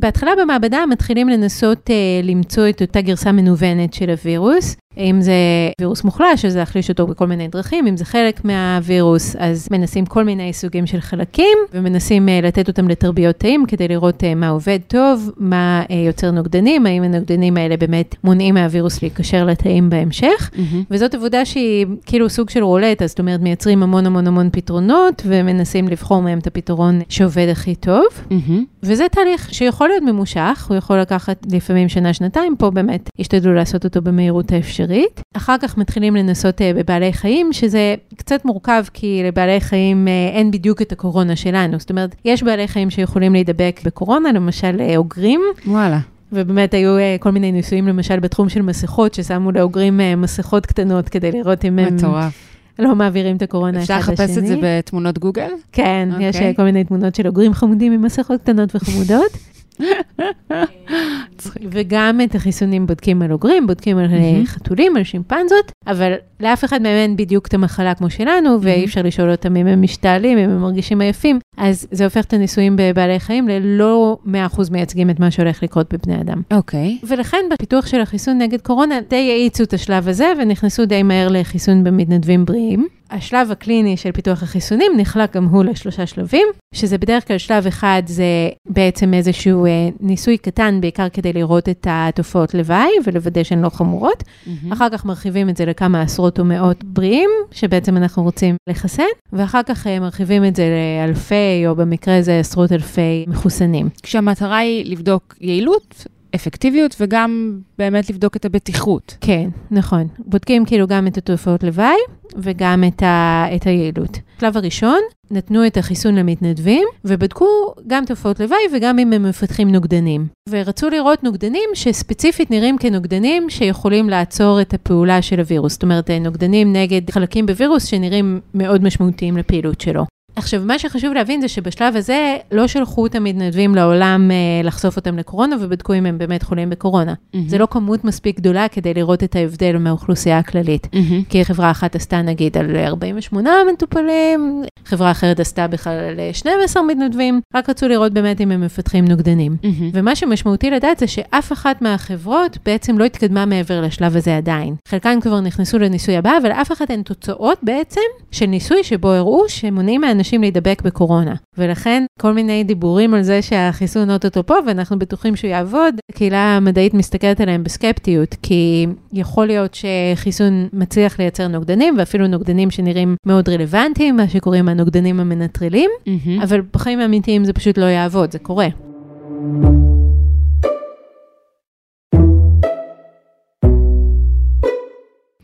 בהתחלה 0.03 0.31
במעבדה 0.43 0.87
מתחילים 0.91 1.29
לנסות 1.29 1.91
uh, 1.91 2.27
למצוא 2.27 2.69
את 2.69 2.83
אותה 2.83 3.01
גרסה 3.01 3.33
מנוונת 3.33 3.95
של 3.95 4.11
הווירוס, 4.11 4.77
אם 4.99 5.21
זה 5.21 5.33
וירוס 5.81 6.05
מוחלש, 6.05 6.45
אז 6.45 6.57
להחליש 6.57 6.91
אותו 6.91 7.07
בכל 7.07 7.27
מיני 7.27 7.49
דרכים, 7.49 7.87
אם 7.87 7.97
זה 7.97 8.05
חלק 8.05 8.45
מהווירוס, 8.45 9.37
אז 9.39 9.69
מנסים 9.71 10.07
כל 10.07 10.25
מיני 10.25 10.53
סוגים 10.53 10.87
של 10.87 11.01
חלקים, 11.01 11.59
ומנסים 11.73 12.29
uh, 12.29 12.47
לתת 12.47 12.69
אותם 12.69 12.89
לתרביות 12.89 13.37
תאים 13.37 13.67
כדי 13.67 13.89
לראות 13.89 14.23
uh, 14.23 14.27
מה 14.37 14.49
עובד 14.49 14.79
טוב, 14.87 15.31
מה 15.37 15.83
uh, 15.89 15.93
יוצר 15.93 16.31
נוגדנים, 16.31 16.87
האם 16.87 17.03
הנוגדנים 17.03 17.57
האלה 17.57 17.77
באמת 17.77 18.15
מונעים 18.25 18.55
מהווירוס 18.55 19.03
להיקשר 19.03 19.45
לתאים 19.45 19.91
בהמשך, 19.91 20.51
mm-hmm. 20.53 20.77
וזאת 20.91 21.15
עבודה 21.15 21.45
שהיא 21.45 21.87
כאילו 22.07 22.29
סוג 22.31 22.51
של 22.51 22.63
רולטה, 22.63 23.07
זאת 23.07 23.19
אומרת 23.19 23.41
מייצרים 23.41 23.83
המון 23.83 24.07
המון 24.07 24.27
המון 24.27 24.49
פתרונות, 24.53 25.23
ומנסים 25.27 25.89
לבחור 25.89 26.23
מהם 26.23 26.39
את 26.39 26.47
הפתרון 26.47 27.01
שעובד 27.09 27.49
הכי 27.51 27.75
טוב, 27.75 28.05
mm-hmm. 28.31 28.53
וזה 28.83 29.07
תהליך 29.13 29.55
שיכול 29.55 29.89
להיות 29.89 30.03
ממושך, 30.03 30.67
הוא 30.69 30.77
יכול 30.77 31.01
לקחת 31.01 31.47
לפעמים 31.53 31.89
שנה-שנתיים, 31.89 32.57
פה 32.59 32.71
באמת 32.71 33.11
השתדלו 33.19 33.55
לעשות 33.55 33.85
אותו 33.85 34.03
במהירות 34.03 34.53
האפשרית. 34.53 34.82
אפשרית. 34.83 35.23
אחר 35.37 35.57
כך 35.63 35.79
מתחילים 35.79 36.17
לנסות 36.17 36.61
uh, 36.61 36.65
בבעלי 36.77 37.13
חיים, 37.13 37.53
שזה 37.53 37.95
קצת 38.17 38.45
מורכב, 38.45 38.85
כי 38.93 39.23
לבעלי 39.25 39.61
חיים 39.61 40.07
uh, 40.07 40.37
אין 40.37 40.51
בדיוק 40.51 40.83
את 40.83 40.93
הקורונה 40.93 41.37
שלנו. 41.37 41.79
זאת 41.79 41.91
אומרת, 41.91 42.15
יש 42.25 42.43
בעלי 42.43 42.69
חיים 42.69 42.91
שיכולים 42.91 43.33
להידבק 43.33 43.81
בקורונה, 43.85 44.33
למשל 44.33 44.77
uh, 44.79 44.97
אוגרים. 44.97 45.41
וואלה. 45.67 45.99
ובאמת 46.33 46.75
היו 46.75 46.97
כל 47.21 47.31
מיני 47.31 47.53
ניסויים, 47.53 47.89
למשל 47.89 48.21
בתחום 48.21 48.49
של 48.49 48.63
מסכות, 48.63 49.15
ששמו 49.15 49.53
לאוגרים 49.53 50.01
מסכות 50.17 50.67
קטנות 50.67 51.09
כדי 51.09 51.33
לראות 51.33 51.65
אם 51.65 51.79
הם... 51.79 51.97
מטורף. 51.97 52.49
לא 52.79 52.95
מעבירים 52.95 53.37
את 53.37 53.43
הקורונה 53.43 53.83
אחד 53.83 53.99
לשני. 53.99 54.01
אפשר 54.01 54.13
לחפש 54.13 54.39
את 54.39 54.47
זה 54.47 54.57
בתמונות 54.63 55.19
גוגל? 55.19 55.51
כן, 55.73 56.09
okay. 56.13 56.23
יש 56.23 56.37
uh, 56.37 56.57
כל 56.57 56.63
מיני 56.63 56.85
תמונות 56.85 57.15
של 57.15 57.27
אוגרים 57.27 57.55
חמודים 57.55 57.93
עם 57.93 58.03
מסכות 58.03 58.41
קטנות 58.41 58.77
וחמודות. 58.77 59.33
וגם 61.73 62.21
את 62.25 62.35
החיסונים 62.35 62.87
בודקים 62.87 63.23
על 63.23 63.33
אוגרים, 63.33 63.67
בודקים 63.67 63.99
על 63.99 64.07
חתולים, 64.45 64.97
על 64.97 65.05
שימפנזות, 65.05 65.73
אבל 65.87 66.13
לאף 66.41 66.65
אחד 66.65 66.83
מהם 66.83 66.97
אין 66.97 67.17
בדיוק 67.17 67.47
את 67.47 67.55
המחלה 67.55 67.95
כמו 67.95 68.11
שלנו, 68.11 68.63
ואי 68.63 68.85
אפשר 68.85 69.03
לשאול 69.03 69.31
אותם 69.31 69.57
אם 69.57 69.67
הם 69.67 69.83
משתעלים, 69.83 70.39
אם 70.39 70.51
הם 70.51 70.61
מרגישים 70.61 71.01
עייפים, 71.01 71.39
אז 71.57 71.87
זה 71.91 72.05
הופך 72.05 72.25
את 72.25 72.33
הניסויים 72.33 72.77
בבעלי 72.79 73.21
חיים 73.21 73.49
ללא 73.49 74.19
100% 74.27 74.29
מייצגים 74.71 75.11
את 75.11 75.21
מה 75.21 75.31
שהולך 75.31 75.63
לקרות 75.63 75.95
בבני 75.95 76.21
אדם. 76.21 76.43
אוקיי. 76.53 76.99
ולכן 77.09 77.45
בפיתוח 77.53 77.87
של 77.87 78.01
החיסון 78.01 78.39
נגד 78.39 78.61
קורונה 78.61 78.95
די 79.09 79.31
האיצו 79.31 79.65
את 79.65 79.73
השלב 79.73 80.09
הזה, 80.09 80.33
ונכנסו 80.39 80.87
די 80.87 81.03
מהר 81.03 81.29
לחיסון 81.29 81.85
במתנדבים 81.85 82.45
בריאים. 82.45 82.89
השלב 83.13 83.51
הקליני 83.51 83.97
של 83.97 84.13
פיתוח 84.13 84.43
החיסונים 84.43 84.93
נחלק 84.97 85.37
גם 85.37 85.45
הוא 85.45 85.65
לשלושה 85.65 86.07
שלבים, 86.07 86.49
שזה 86.75 86.99
בדרך 86.99 87.29
כלל 87.29 87.39
שלב 87.39 87.67
אחד 87.67 88.03
זה 88.07 88.25
בעצם 88.69 89.15
איזשהו 89.15 89.67
אה, 89.67 89.71
ניסוי 90.01 90.39
קטן, 90.39 90.79
בעיקר 90.81 91.09
כדי 91.09 91.33
לראות 91.33 91.69
את 91.69 91.87
התופעות 91.91 92.55
לוואי 92.55 92.91
ולוודא 93.05 93.43
שהן 93.43 93.63
לא 93.63 93.69
חמורות. 93.69 94.23
Mm-hmm. 94.23 94.73
אחר 94.73 94.89
כך 94.93 95.05
מרחיבים 95.05 95.49
את 95.49 95.57
זה 95.57 95.65
לכמה 95.65 96.03
עשרות 96.03 96.39
או 96.39 96.45
מאות 96.45 96.85
בריאים, 96.85 97.31
שבעצם 97.51 97.97
אנחנו 97.97 98.23
רוצים 98.23 98.57
לחסן, 98.69 99.03
ואחר 99.33 99.63
כך 99.63 99.87
אה, 99.87 100.01
מרחיבים 100.01 100.45
את 100.45 100.57
זה 100.57 100.65
לאלפי, 101.01 101.67
או 101.67 101.77
במקרה 101.77 102.19
הזה 102.19 102.39
עשרות 102.39 102.73
אלפי 102.73 103.25
מחוסנים. 103.29 103.89
כשהמטרה 104.03 104.59
היא 104.59 104.91
לבדוק 104.91 105.35
יעילות, 105.41 106.07
אפקטיביות 106.35 106.97
וגם 107.01 107.61
באמת 107.79 108.11
לבדוק 108.11 108.37
את 108.37 108.45
הבטיחות. 108.45 109.17
כן, 109.21 109.49
נכון. 109.71 110.07
בודקים 110.19 110.65
כאילו 110.65 110.87
גם 110.87 111.07
את 111.07 111.19
התופעות 111.19 111.63
לוואי 111.63 111.97
וגם 112.37 112.85
את, 112.89 113.03
ה, 113.03 113.47
את 113.57 113.67
היעילות. 113.67 114.19
בשלב 114.37 114.57
הראשון, 114.57 114.99
נתנו 115.31 115.67
את 115.67 115.77
החיסון 115.77 116.15
למתנדבים 116.15 116.89
ובדקו 117.05 117.75
גם 117.87 118.05
תופעות 118.05 118.41
לוואי 118.41 118.59
וגם 118.73 118.99
אם 118.99 119.13
הם 119.13 119.23
מפתחים 119.23 119.73
נוגדנים. 119.73 120.27
ורצו 120.49 120.91
לראות 120.91 121.25
נוגדנים 121.25 121.71
שספציפית 121.75 122.51
נראים 122.51 122.79
כנוגדנים 122.79 123.51
שיכולים 123.51 124.11
לעצור 124.11 124.61
את 124.61 124.75
הפעולה 124.75 125.23
של 125.23 125.39
הווירוס. 125.39 125.73
זאת 125.73 125.83
אומרת, 125.83 126.11
נוגדנים 126.11 126.73
נגד 126.73 127.11
חלקים 127.11 127.47
בווירוס 127.47 127.85
שנראים 127.85 128.41
מאוד 128.55 128.83
משמעותיים 128.85 129.37
לפעילות 129.37 129.81
שלו. 129.81 130.05
עכשיו, 130.37 130.63
מה 130.65 130.79
שחשוב 130.79 131.13
להבין 131.13 131.41
זה 131.41 131.49
שבשלב 131.49 131.97
הזה 131.97 132.37
לא 132.53 132.67
שלחו 132.67 133.07
את 133.07 133.15
המתנדבים 133.15 133.75
לעולם 133.75 134.31
אה, 134.31 134.37
לחשוף 134.65 134.97
אותם 134.97 135.19
לקורונה 135.19 135.57
ובדקו 135.61 135.95
אם 135.95 136.07
הם 136.07 136.19
באמת 136.19 136.43
חולים 136.43 136.71
בקורונה. 136.71 137.13
Mm-hmm. 137.13 137.39
זה 137.47 137.59
לא 137.59 137.69
כמות 137.71 138.05
מספיק 138.05 138.37
גדולה 138.37 138.69
כדי 138.69 138.95
לראות 138.95 139.25
את 139.25 139.37
ההבדל 139.37 139.77
מהאוכלוסייה 139.79 140.39
הכללית. 140.39 140.87
Mm-hmm. 140.87 141.29
כי 141.29 141.45
חברה 141.45 141.71
אחת 141.71 141.95
עשתה 141.97 142.23
נגיד 142.23 142.59
על 142.59 142.77
48 142.77 143.51
מטופלים, 143.73 144.63
חברה 144.85 145.11
אחרת 145.11 145.41
עשתה 145.41 145.67
בכלל 145.67 145.93
על 145.93 146.21
12 146.33 146.83
מתנדבים, 146.83 147.41
רק 147.55 147.71
רצו 147.71 147.89
לראות 147.89 148.13
באמת 148.13 148.41
אם 148.41 148.51
הם 148.51 148.61
מפתחים 148.61 149.05
נוגדנים. 149.05 149.57
Mm-hmm. 149.63 149.85
ומה 149.93 150.17
שמשמעותי 150.17 150.71
לדעת 150.71 150.99
זה 150.99 151.07
שאף 151.07 151.53
אחת 151.53 151.83
מהחברות 151.83 152.59
בעצם 152.65 152.99
לא 152.99 153.05
התקדמה 153.05 153.47
מעבר 153.47 153.81
לשלב 153.81 154.17
הזה 154.17 154.37
עדיין. 154.37 154.75
חלקן 154.89 155.21
כבר 155.21 155.41
נכנסו 155.41 155.79
לניסוי 155.79 156.17
הבא, 156.17 156.33
אבל 156.43 156.53
אף 156.53 156.73
אחת 156.73 156.91
אין 156.91 157.03
תוצאות 157.03 157.59
בעצם 157.63 158.01
של 158.31 158.47
ניסוי 158.47 158.85
שבו 158.85 159.09
הראו 159.09 159.49
שמונעים 159.49 160.05
מאנשים 160.23 160.41
להידבק 160.41 160.83
בקורונה. 160.85 161.35
ולכן 161.59 162.05
כל 162.21 162.33
מיני 162.33 162.65
דיבורים 162.65 163.15
על 163.15 163.23
זה 163.23 163.43
שהחיסון 163.43 164.11
אוטוטו 164.11 164.47
פה 164.47 164.55
ואנחנו 164.67 164.99
בטוחים 164.99 165.37
שהוא 165.37 165.51
יעבוד, 165.51 165.95
הקהילה 166.11 166.57
המדעית 166.57 166.95
מסתכלת 166.95 167.41
עליהם 167.41 167.65
בסקפטיות, 167.65 168.37
כי 168.43 168.87
יכול 169.13 169.47
להיות 169.47 169.75
שחיסון 169.75 170.69
מצליח 170.73 171.19
לייצר 171.19 171.49
נוגדנים, 171.49 171.95
ואפילו 171.99 172.27
נוגדנים 172.27 172.71
שנראים 172.71 173.17
מאוד 173.27 173.49
רלוונטיים, 173.49 174.17
מה 174.17 174.29
שקוראים 174.29 174.69
הנוגדנים 174.69 175.21
המנטרלים, 175.21 175.91
mm-hmm. 176.01 176.43
אבל 176.43 176.61
בחיים 176.73 177.01
האמיתיים 177.01 177.45
זה 177.45 177.53
פשוט 177.53 177.79
לא 177.79 177.85
יעבוד, 177.85 178.33
זה 178.33 178.39
קורה. 178.39 178.69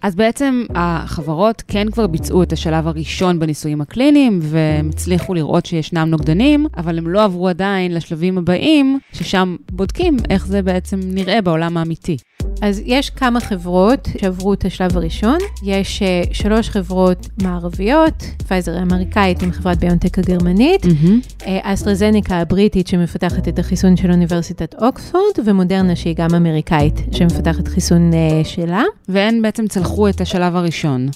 אז 0.03 0.15
בעצם 0.15 0.65
החברות 0.75 1.63
כן 1.69 1.91
כבר 1.91 2.07
ביצעו 2.07 2.43
את 2.43 2.53
השלב 2.53 2.87
הראשון 2.87 3.39
בניסויים 3.39 3.81
הקליניים, 3.81 4.39
והם 4.43 4.89
הצליחו 4.89 5.35
לראות 5.35 5.67
שישנם 5.67 6.09
נוגדנים, 6.11 6.67
אבל 6.77 6.99
הם 6.99 7.09
לא 7.09 7.25
עברו 7.25 7.49
עדיין 7.49 7.95
לשלבים 7.95 8.39
הבאים, 8.39 8.99
ששם 9.13 9.57
בודקים 9.73 10.17
איך 10.31 10.47
זה 10.47 10.63
בעצם 10.63 11.01
נראה 11.05 11.41
בעולם 11.41 11.77
האמיתי. 11.77 12.17
אז 12.63 12.83
יש 12.85 13.11
כמה 13.11 13.41
חברות 13.41 14.09
שעברו 14.21 14.53
את 14.53 14.65
השלב 14.65 14.97
הראשון, 14.97 15.39
יש 15.63 16.03
uh, 16.03 16.35
שלוש 16.35 16.71
חברות 16.71 17.29
מערביות, 17.43 18.25
פייזר 18.49 18.79
האמריקאית 18.79 19.43
עם 19.43 19.53
חברת 19.53 19.79
ביונטק 19.79 20.19
הגרמנית, 20.19 20.85
mm-hmm. 20.85 21.47
אסטרזניקה 21.63 22.37
הבריטית 22.37 22.87
שמפתחת 22.87 23.49
את 23.49 23.59
החיסון 23.59 23.97
של 23.97 24.11
אוניברסיטת 24.11 24.75
אוקספורד, 24.83 25.33
ומודרנה 25.45 25.97
שהיא 25.97 26.15
גם 26.17 26.35
אמריקאית 26.35 26.95
שמפתחת 27.13 27.69
חיסון 27.69 28.11
uh, 28.13 28.47
שלה. 28.49 28.83
והן 29.09 29.43
בעצם 29.43 29.67
צלחו 29.67 29.88
את 30.09 30.21
השלב 30.21 30.57
הראשון. 30.57 31.07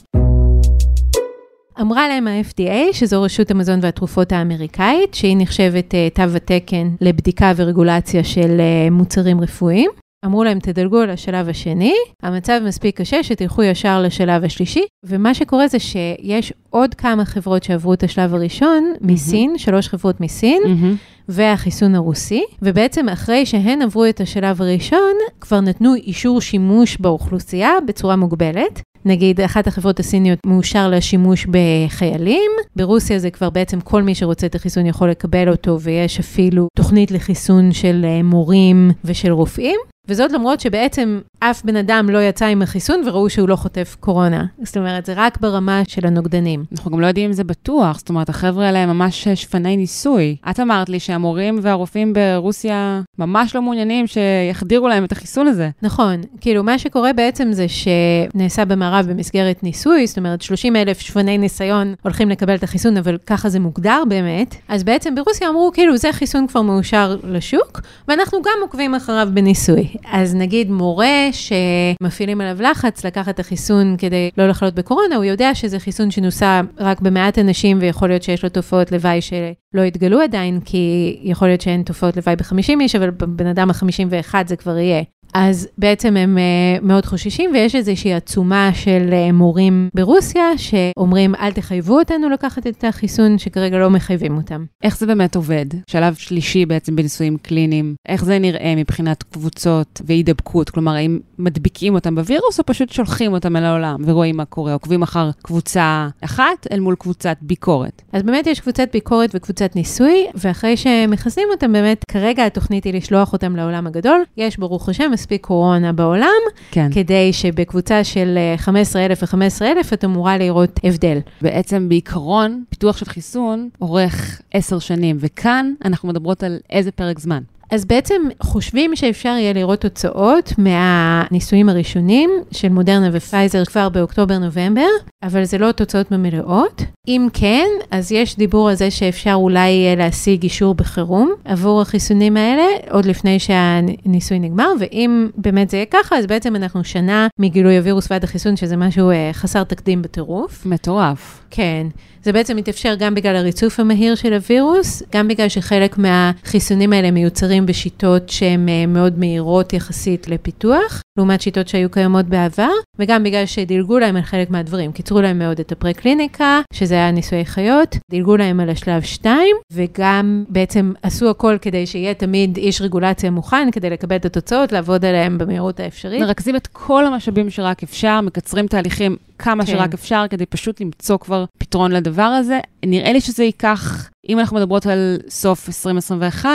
אמרה 1.81 2.09
להם 2.09 2.26
ה-FDA, 2.29 2.93
שזו 2.93 3.23
רשות 3.23 3.50
המזון 3.50 3.79
והתרופות 3.83 4.33
האמריקאית, 4.33 5.14
שהיא 5.14 5.37
נחשבת 5.38 5.95
uh, 5.95 6.14
תו 6.14 6.37
התקן 6.37 6.88
לבדיקה 7.00 7.52
ורגולציה 7.57 8.25
של 8.25 8.61
uh, 8.61 8.91
מוצרים 8.91 9.41
רפואיים. 9.41 9.91
אמרו 10.25 10.45
להם, 10.45 10.59
תדלגו 10.59 10.99
על 10.99 11.11
השלב 11.11 11.49
השני, 11.49 11.95
המצב 12.23 12.61
מספיק 12.64 13.00
קשה 13.00 13.23
שתלכו 13.23 13.62
ישר 13.62 14.02
לשלב 14.02 14.45
השלישי, 14.45 14.85
ומה 15.05 15.35
שקורה 15.35 15.69
זה 15.69 15.79
שיש 15.79 16.52
עוד 16.71 16.95
כמה 16.95 17.25
חברות 17.25 17.62
שעברו 17.62 17.95
את 17.95 18.02
השלב 18.02 18.35
הראשון 18.35 18.93
מסין, 19.00 19.55
mm-hmm. 19.55 19.59
שלוש 19.59 19.88
חברות 19.88 20.21
מסין, 20.21 20.62
mm-hmm. 20.64 21.29
והחיסון 21.29 21.95
הרוסי, 21.95 22.45
ובעצם 22.62 23.09
אחרי 23.09 23.47
שהן 23.47 23.83
עברו 23.83 24.07
את 24.07 24.21
השלב 24.21 24.62
הראשון, 24.62 25.14
כבר 25.41 25.61
נתנו 25.61 25.95
אישור 25.95 26.41
שימוש 26.41 26.97
באוכלוסייה 26.97 27.71
בצורה 27.87 28.17
מוגבלת. 28.17 28.83
נגיד, 29.05 29.41
אחת 29.41 29.67
החברות 29.67 30.00
הסיניות 30.00 30.38
מאושר 30.47 30.91
לשימוש 30.91 31.47
בחיילים, 31.47 32.50
ברוסיה 32.76 33.19
זה 33.19 33.31
כבר 33.31 33.50
בעצם 33.50 33.81
כל 33.81 34.02
מי 34.02 34.14
שרוצה 34.14 34.47
את 34.47 34.55
החיסון 34.55 34.87
יכול 34.87 35.11
לקבל 35.11 35.49
אותו, 35.49 35.81
ויש 35.81 36.21
אפילו 36.21 36.67
תוכנית 36.76 37.11
לחיסון 37.11 37.73
של 37.73 38.05
אה, 38.05 38.23
מורים 38.23 38.91
ושל 39.05 39.31
רופאים. 39.31 39.81
וזאת 40.09 40.32
למרות 40.32 40.61
שבעצם 40.61 41.21
אף 41.50 41.62
בן 41.64 41.76
אדם 41.76 42.11
לא 42.11 42.18
יצא 42.18 42.46
עם 42.46 42.62
החיסון 42.62 43.02
וראו 43.06 43.30
שהוא 43.30 43.49
לא 43.49 43.56
חוטף 43.56 43.96
קורונה. 44.00 44.44
זאת 44.62 44.76
אומרת, 44.76 45.06
זה 45.06 45.12
רק 45.16 45.38
ברמה 45.40 45.82
של 45.88 46.06
הנוגדנים. 46.06 46.64
אנחנו 46.72 46.90
גם 46.90 47.00
לא 47.00 47.06
יודעים 47.06 47.26
אם 47.26 47.32
זה 47.32 47.44
בטוח, 47.44 47.99
זאת 47.99 48.08
אומרת, 48.08 48.28
החבר'ה 48.28 48.66
האלה 48.66 48.78
הם 48.78 48.88
ממש 48.88 49.28
שפני 49.28 49.76
ניסוי. 49.76 50.37
את 50.50 50.61
אמרת 50.61 50.88
לי 50.88 51.00
שהמורים 51.00 51.58
והרופאים 51.62 52.12
ברוסיה 52.12 53.00
ממש 53.18 53.54
לא 53.54 53.62
מעוניינים 53.62 54.06
שיחדירו 54.06 54.88
להם 54.88 55.04
את 55.04 55.12
החיסון 55.12 55.46
הזה. 55.46 55.70
נכון, 55.82 56.20
כאילו 56.40 56.62
מה 56.62 56.78
שקורה 56.78 57.12
בעצם 57.12 57.49
זה 57.52 57.66
שנעשה 57.68 58.64
במערב 58.64 59.06
במסגרת 59.11 59.62
ניסוי, 59.62 60.06
זאת 60.06 60.18
אומרת, 60.18 60.42
30 60.42 60.76
אלף 60.76 61.00
שפני 61.00 61.38
ניסיון 61.38 61.94
הולכים 62.02 62.28
לקבל 62.28 62.54
את 62.54 62.62
החיסון, 62.62 62.96
אבל 62.96 63.18
ככה 63.26 63.49
זה 63.49 63.61
מוגדר 63.61 64.02
באמת. 64.08 64.54
אז 64.68 64.84
בעצם 64.84 65.14
ברוסיה 65.14 65.49
אמרו, 65.49 65.70
כאילו, 65.75 65.96
זה 65.96 66.12
חיסון 66.12 66.46
כבר 66.46 66.62
מאושר 66.62 67.16
לשוק, 67.25 67.80
ואנחנו 68.08 68.38
גם 68.42 68.58
עוקבים 68.62 68.94
אחריו 68.94 69.28
בניסוי. 69.34 69.88
אז 70.12 70.34
נגיד 70.34 70.70
מורה 70.70 71.31
שמפעילים 71.32 72.40
עליו 72.40 72.62
לחץ 72.62 73.04
לקחת 73.04 73.34
את 73.34 73.40
החיסון 73.40 73.96
כדי 73.98 74.30
לא 74.38 74.48
לחלות 74.48 74.75
בקורונה, 74.75 75.16
הוא 75.16 75.25
יודע 75.25 75.54
שזה 75.54 75.78
חיסון 75.78 76.10
שנוסע 76.10 76.60
רק 76.78 77.00
במעט 77.00 77.38
אנשים 77.38 77.78
ויכול 77.80 78.08
להיות 78.08 78.23
שיש 78.23 78.42
לו 78.42 78.49
תופעות 78.49 78.92
לוואי 78.92 79.21
שלא 79.21 79.82
התגלו 79.82 80.21
עדיין, 80.21 80.60
כי 80.64 81.16
יכול 81.23 81.49
להיות 81.49 81.60
שאין 81.60 81.82
תופעות 81.82 82.16
לוואי 82.16 82.36
ב-50 82.36 82.80
איש, 82.80 82.97
אבל 82.97 83.10
בבן 83.10 83.47
אדם 83.47 83.71
ה-51 83.71 84.34
זה 84.47 84.56
כבר 84.56 84.78
יהיה. 84.78 85.02
אז 85.34 85.68
בעצם 85.78 86.16
הם 86.16 86.38
uh, 86.38 86.84
מאוד 86.84 87.06
חוששים, 87.06 87.50
ויש 87.52 87.75
איזושהי 87.75 88.14
עצומה 88.14 88.71
של 88.75 89.10
uh, 89.10 89.32
מורים 89.32 89.88
ברוסיה 89.95 90.45
שאומרים, 90.56 91.34
אל 91.34 91.52
תחייבו 91.52 91.99
אותנו 91.99 92.28
לקחת 92.30 92.66
את 92.66 92.84
החיסון, 92.84 93.38
שכרגע 93.38 93.78
לא 93.78 93.90
מחייבים 93.90 94.36
אותם. 94.36 94.64
איך 94.82 94.99
זה 94.99 95.06
באמת 95.06 95.36
עובד? 95.36 95.66
שלב 95.86 96.14
שלישי 96.14 96.66
בעצם 96.66 96.97
בניסויים 96.97 97.36
קליניים, 97.36 97.95
איך 98.08 98.25
זה 98.25 98.38
נראה 98.38 98.75
מבחינת 98.76 99.23
קבוצות 99.23 100.00
והידבקות? 100.06 100.71
כלומר, 100.71 100.92
האם 100.92 101.18
מדביקים 101.39 101.95
אותם 101.95 102.15
בווירוס, 102.15 102.58
או 102.58 102.67
פשוט 102.67 102.91
שולחים 102.91 103.32
אותם 103.32 103.56
אל 103.56 103.65
העולם 103.65 103.97
ורואים 104.06 104.37
מה 104.37 104.45
קורה, 104.45 104.73
עוקבים 104.73 105.02
אחר 105.02 105.30
קבוצה 105.43 106.08
אחת 106.21 106.67
אל 106.73 106.80
מול 106.80 106.95
קבוצת 106.99 107.37
ביקורת? 107.41 108.02
אז 108.13 108.23
באמת 108.23 108.47
יש 108.47 108.61
קבוצת 108.61 108.89
ביקורת 108.93 109.30
וקבוצת 109.35 109.76
ניסוי, 109.76 110.26
ואחרי 110.35 110.76
שמכסים 110.76 111.49
אותם, 111.52 111.73
באמת, 111.73 112.04
כרגע 112.08 112.47
התוכנית 112.47 112.85
היא 112.85 112.95
לשלוח 112.95 113.32
אותם 113.32 113.56
לעולם 113.56 113.87
הגדול. 113.87 114.23
יש, 114.37 114.56
ברוך 114.56 114.89
השם, 114.89 115.11
מספיק 115.13 115.47
קורונה 115.47 115.93
בעולם, 115.93 116.28
כן. 116.71 116.89
כדי 116.95 117.32
שבקבוצה 117.32 118.04
של 118.04 118.39
15,000 118.56 119.23
ו-15,000 119.23 119.95
את 119.95 120.04
אמורה 120.04 120.39
לראות 120.39 120.80
הבדל. 120.85 121.19
בעצם 121.43 121.89
בעיקרון, 121.89 122.65
פיתוח 122.71 122.97
של 122.97 123.06
חיסון 123.06 123.69
אורך 123.80 124.41
10 124.54 124.78
שנים, 124.78 125.17
וכאן 125.21 125.75
אנחנו 125.85 126.08
מדברות 126.08 126.43
על 126.43 126.58
איזה 126.71 126.91
פרק 126.91 127.19
זמן? 127.19 127.43
אז 127.73 127.85
בעצם 127.85 128.23
חושבים 128.43 128.97
שאפשר 128.97 129.28
יהיה 129.28 129.52
לראות 129.52 129.80
תוצאות 129.80 130.52
מהניסויים 130.58 131.69
הראשונים 131.69 132.30
של 132.50 132.69
מודרנה 132.69 133.08
ופייזר 133.13 133.65
כבר 133.65 133.89
באוקטובר-נובמבר, 133.89 134.89
אבל 135.23 135.45
זה 135.45 135.58
לא 135.58 135.73
תוצאות 135.73 136.11
ממלאות. 136.11 136.82
אם 137.08 137.28
כן, 137.32 137.67
אז 137.91 138.13
יש 138.13 138.37
דיבור 138.37 138.69
על 138.69 138.75
זה 138.75 138.91
שאפשר 138.91 139.35
אולי 139.35 139.69
יהיה 139.69 139.95
להשיג 139.95 140.43
אישור 140.43 140.75
בחירום 140.75 141.32
עבור 141.45 141.80
החיסונים 141.80 142.37
האלה, 142.37 142.65
עוד 142.91 143.04
לפני 143.04 143.39
שהניסוי 143.39 144.39
נגמר, 144.39 144.69
ואם 144.80 145.28
באמת 145.37 145.71
זה 145.71 145.76
יהיה 145.76 145.87
ככה, 145.87 146.17
אז 146.17 146.26
בעצם 146.26 146.56
אנחנו 146.56 146.85
שנה 146.85 147.26
מגילוי 147.39 147.76
הווירוס 147.76 148.11
ועד 148.11 148.25
החיסון, 148.25 148.56
שזה 148.56 148.76
משהו 148.76 149.11
אה, 149.11 149.30
חסר 149.32 149.65
תקדים 149.65 150.02
בטירוף. 150.02 150.67
מטורף. 150.67 151.42
כן. 151.54 151.86
זה 152.23 152.32
בעצם 152.32 152.56
מתאפשר 152.56 152.95
גם 152.99 153.15
בגלל 153.15 153.36
הריצוף 153.36 153.80
המהיר 153.80 154.15
של 154.15 154.32
הווירוס, 154.32 155.02
גם 155.12 155.28
בגלל 155.28 155.49
שחלק 155.49 155.99
מהחיסונים 155.99 156.93
האלה 156.93 157.10
מיוצרים 157.10 157.67
בשיטות 157.67 158.28
שהן 158.28 158.69
אה, 158.69 158.86
מאוד 158.86 159.19
מהירות 159.19 159.73
יחסית 159.73 160.28
לפיתוח, 160.28 161.02
לעומת 161.19 161.41
שיטות 161.41 161.69
שהיו 161.69 161.91
קיימות 161.91 162.26
בעבר, 162.26 162.71
וגם 162.99 163.25
בגלל 163.25 163.47
שדילגו 163.47 163.99
להם 163.99 164.17
על 164.17 164.23
חלק 164.23 164.50
מהדברים. 164.50 164.93
קיצרו 164.93 165.21
להם 165.21 165.38
מאוד 165.38 165.60
את 165.60 165.73
הפרה-קליניקה, 165.73 166.60
שזה 166.75 166.95
היה 166.95 167.10
ניסויי 167.10 167.45
חיות, 167.45 167.97
דילגו 168.10 168.36
להם 168.36 168.60
על 168.60 168.71
השלב 168.71 169.02
2, 169.02 169.56
וגם 169.73 170.45
בעצם 170.49 170.93
עשו 171.02 171.30
הכל 171.30 171.56
כדי 171.62 171.86
שיהיה 171.86 172.15
תמיד 172.15 172.56
איש 172.56 172.80
רגולציה 172.80 173.30
מוכן, 173.30 173.69
כדי 173.73 173.91
לקבל 173.91 174.17
את 174.17 174.25
התוצאות, 174.25 174.73
לעבוד 174.73 175.04
עליהם 175.04 175.38
במהירות 175.38 175.80
האפשרית. 175.80 176.21
מרכזים 176.21 176.56
את 176.56 176.67
כל 176.67 177.06
המשאבים 177.06 177.50
שרק 177.50 177.82
אפשר, 177.82 178.21
מקצרים 178.21 178.67
תהליכים 178.67 179.17
כמה 179.43 179.67
כן. 179.67 179.73
שרק 179.73 179.95
אפשר, 179.95 180.25
כדי 180.31 180.47
פשוט 180.47 180.81
למצוא 180.81 181.19
כבר 181.19 181.45
פתרון 181.59 181.93
לדבר 181.93 182.23
הזה. 182.23 182.61
נראה 182.87 183.13
לי 183.13 183.21
שזה 183.21 183.45
ייקח, 183.45 184.11
אם 184.28 184.39
אנחנו 184.39 184.57
מדברות 184.57 184.87
על 184.87 185.19
סוף 185.28 185.69
2021, 185.69 186.50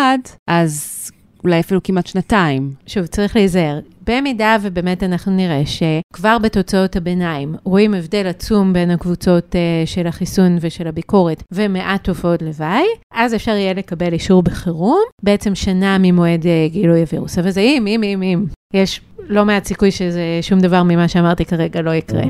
אז 0.47 0.97
אולי 1.43 1.59
אפילו 1.59 1.83
כמעט 1.83 2.07
שנתיים. 2.07 2.71
שוב, 2.87 3.05
צריך 3.05 3.35
להיזהר. 3.35 3.79
במידה 4.07 4.57
ובאמת 4.61 5.03
אנחנו 5.03 5.31
נראה 5.31 5.61
שכבר 5.65 6.37
בתוצאות 6.37 6.95
הביניים 6.95 7.55
רואים 7.63 7.93
הבדל 7.93 8.27
עצום 8.27 8.73
בין 8.73 8.91
הקבוצות 8.91 9.55
uh, 9.55 9.87
של 9.87 10.07
החיסון 10.07 10.57
ושל 10.61 10.87
הביקורת 10.87 11.43
ומעט 11.51 12.03
תופעות 12.03 12.41
לוואי, 12.41 12.85
אז 13.13 13.35
אפשר 13.35 13.51
יהיה 13.51 13.73
לקבל 13.73 14.13
אישור 14.13 14.43
בחירום, 14.43 15.01
בעצם 15.23 15.55
שנה 15.55 15.97
ממועד 15.99 16.43
uh, 16.43 16.71
גילוי 16.71 17.01
הווירוס. 17.01 17.37
אבל 17.37 17.49
זה 17.51 17.61
אם, 17.61 17.87
אם, 17.87 18.03
אם, 18.03 18.21
אם. 18.23 18.45
יש 18.73 19.01
לא 19.29 19.45
מעט 19.45 19.65
סיכוי 19.65 19.91
שזה 19.91 20.39
שום 20.41 20.59
דבר 20.59 20.83
ממה 20.83 21.07
שאמרתי 21.07 21.45
כרגע 21.45 21.81
לא 21.81 21.91
יקרה. 21.91 22.23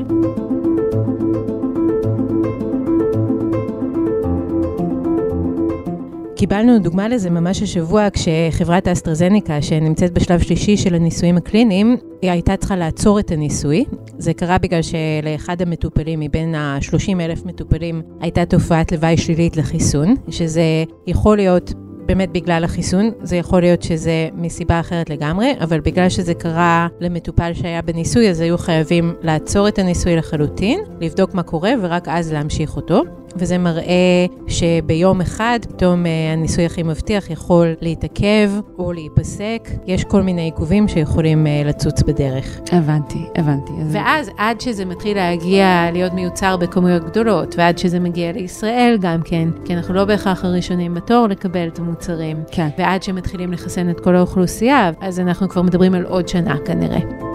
קיבלנו 6.38 6.78
דוגמה 6.78 7.08
לזה 7.08 7.30
ממש 7.30 7.62
השבוע 7.62 8.08
כשחברת 8.12 8.86
האסטרזניקה, 8.86 9.62
שנמצאת 9.62 10.12
בשלב 10.12 10.40
שלישי 10.40 10.76
של 10.76 10.94
הניסויים 10.94 11.36
הקליניים, 11.36 11.96
היא 12.22 12.30
הייתה 12.30 12.56
צריכה 12.56 12.76
לעצור 12.76 13.20
את 13.20 13.30
הניסוי. 13.30 13.84
זה 14.18 14.34
קרה 14.34 14.58
בגלל 14.58 14.80
שלאחד 14.82 15.62
המטופלים, 15.62 16.20
מבין 16.20 16.54
ה-30 16.54 17.20
אלף 17.20 17.44
מטופלים, 17.44 18.02
הייתה 18.20 18.44
תופעת 18.44 18.92
לוואי 18.92 19.16
שלילית 19.16 19.56
לחיסון, 19.56 20.14
שזה 20.30 20.84
יכול 21.06 21.36
להיות 21.36 21.72
באמת 22.06 22.32
בגלל 22.32 22.64
החיסון, 22.64 23.10
זה 23.22 23.36
יכול 23.36 23.60
להיות 23.60 23.82
שזה 23.82 24.28
מסיבה 24.34 24.80
אחרת 24.80 25.10
לגמרי, 25.10 25.52
אבל 25.60 25.80
בגלל 25.80 26.08
שזה 26.08 26.34
קרה 26.34 26.88
למטופל 27.00 27.54
שהיה 27.54 27.82
בניסוי, 27.82 28.30
אז 28.30 28.40
היו 28.40 28.58
חייבים 28.58 29.14
לעצור 29.22 29.68
את 29.68 29.78
הניסוי 29.78 30.16
לחלוטין, 30.16 30.80
לבדוק 31.00 31.34
מה 31.34 31.42
קורה 31.42 31.72
ורק 31.82 32.08
אז 32.08 32.32
להמשיך 32.32 32.76
אותו. 32.76 33.02
וזה 33.38 33.58
מראה 33.58 34.26
שביום 34.48 35.20
אחד 35.20 35.58
פתאום 35.68 36.06
אה, 36.06 36.32
הניסוי 36.32 36.66
הכי 36.66 36.82
מבטיח 36.82 37.30
יכול 37.30 37.74
להתעכב 37.80 38.50
או 38.78 38.92
להיפסק. 38.92 39.68
יש 39.86 40.04
כל 40.04 40.22
מיני 40.22 40.42
עיכובים 40.42 40.88
שיכולים 40.88 41.46
אה, 41.46 41.62
לצוץ 41.64 42.02
בדרך. 42.02 42.60
הבנתי, 42.72 43.18
הבנתי. 43.36 43.72
ואז 43.92 44.30
עד 44.36 44.60
שזה 44.60 44.84
מתחיל 44.84 45.16
להגיע, 45.16 45.90
להיות 45.92 46.12
מיוצר 46.12 46.56
בכמויות 46.56 47.04
גדולות, 47.04 47.54
ועד 47.58 47.78
שזה 47.78 48.00
מגיע 48.00 48.32
לישראל 48.32 48.98
גם 49.00 49.20
כן, 49.24 49.48
כי 49.64 49.74
אנחנו 49.74 49.94
לא 49.94 50.04
בהכרח 50.04 50.44
הראשונים 50.44 50.94
בתור 50.94 51.26
לקבל 51.26 51.68
את 51.68 51.78
המוצרים. 51.78 52.36
כן. 52.52 52.68
ועד 52.78 53.02
שמתחילים 53.02 53.52
לחסן 53.52 53.90
את 53.90 54.00
כל 54.00 54.16
האוכלוסייה, 54.16 54.90
אז 55.00 55.20
אנחנו 55.20 55.48
כבר 55.48 55.62
מדברים 55.62 55.94
על 55.94 56.04
עוד 56.04 56.28
שנה 56.28 56.56
כנראה. 56.64 57.27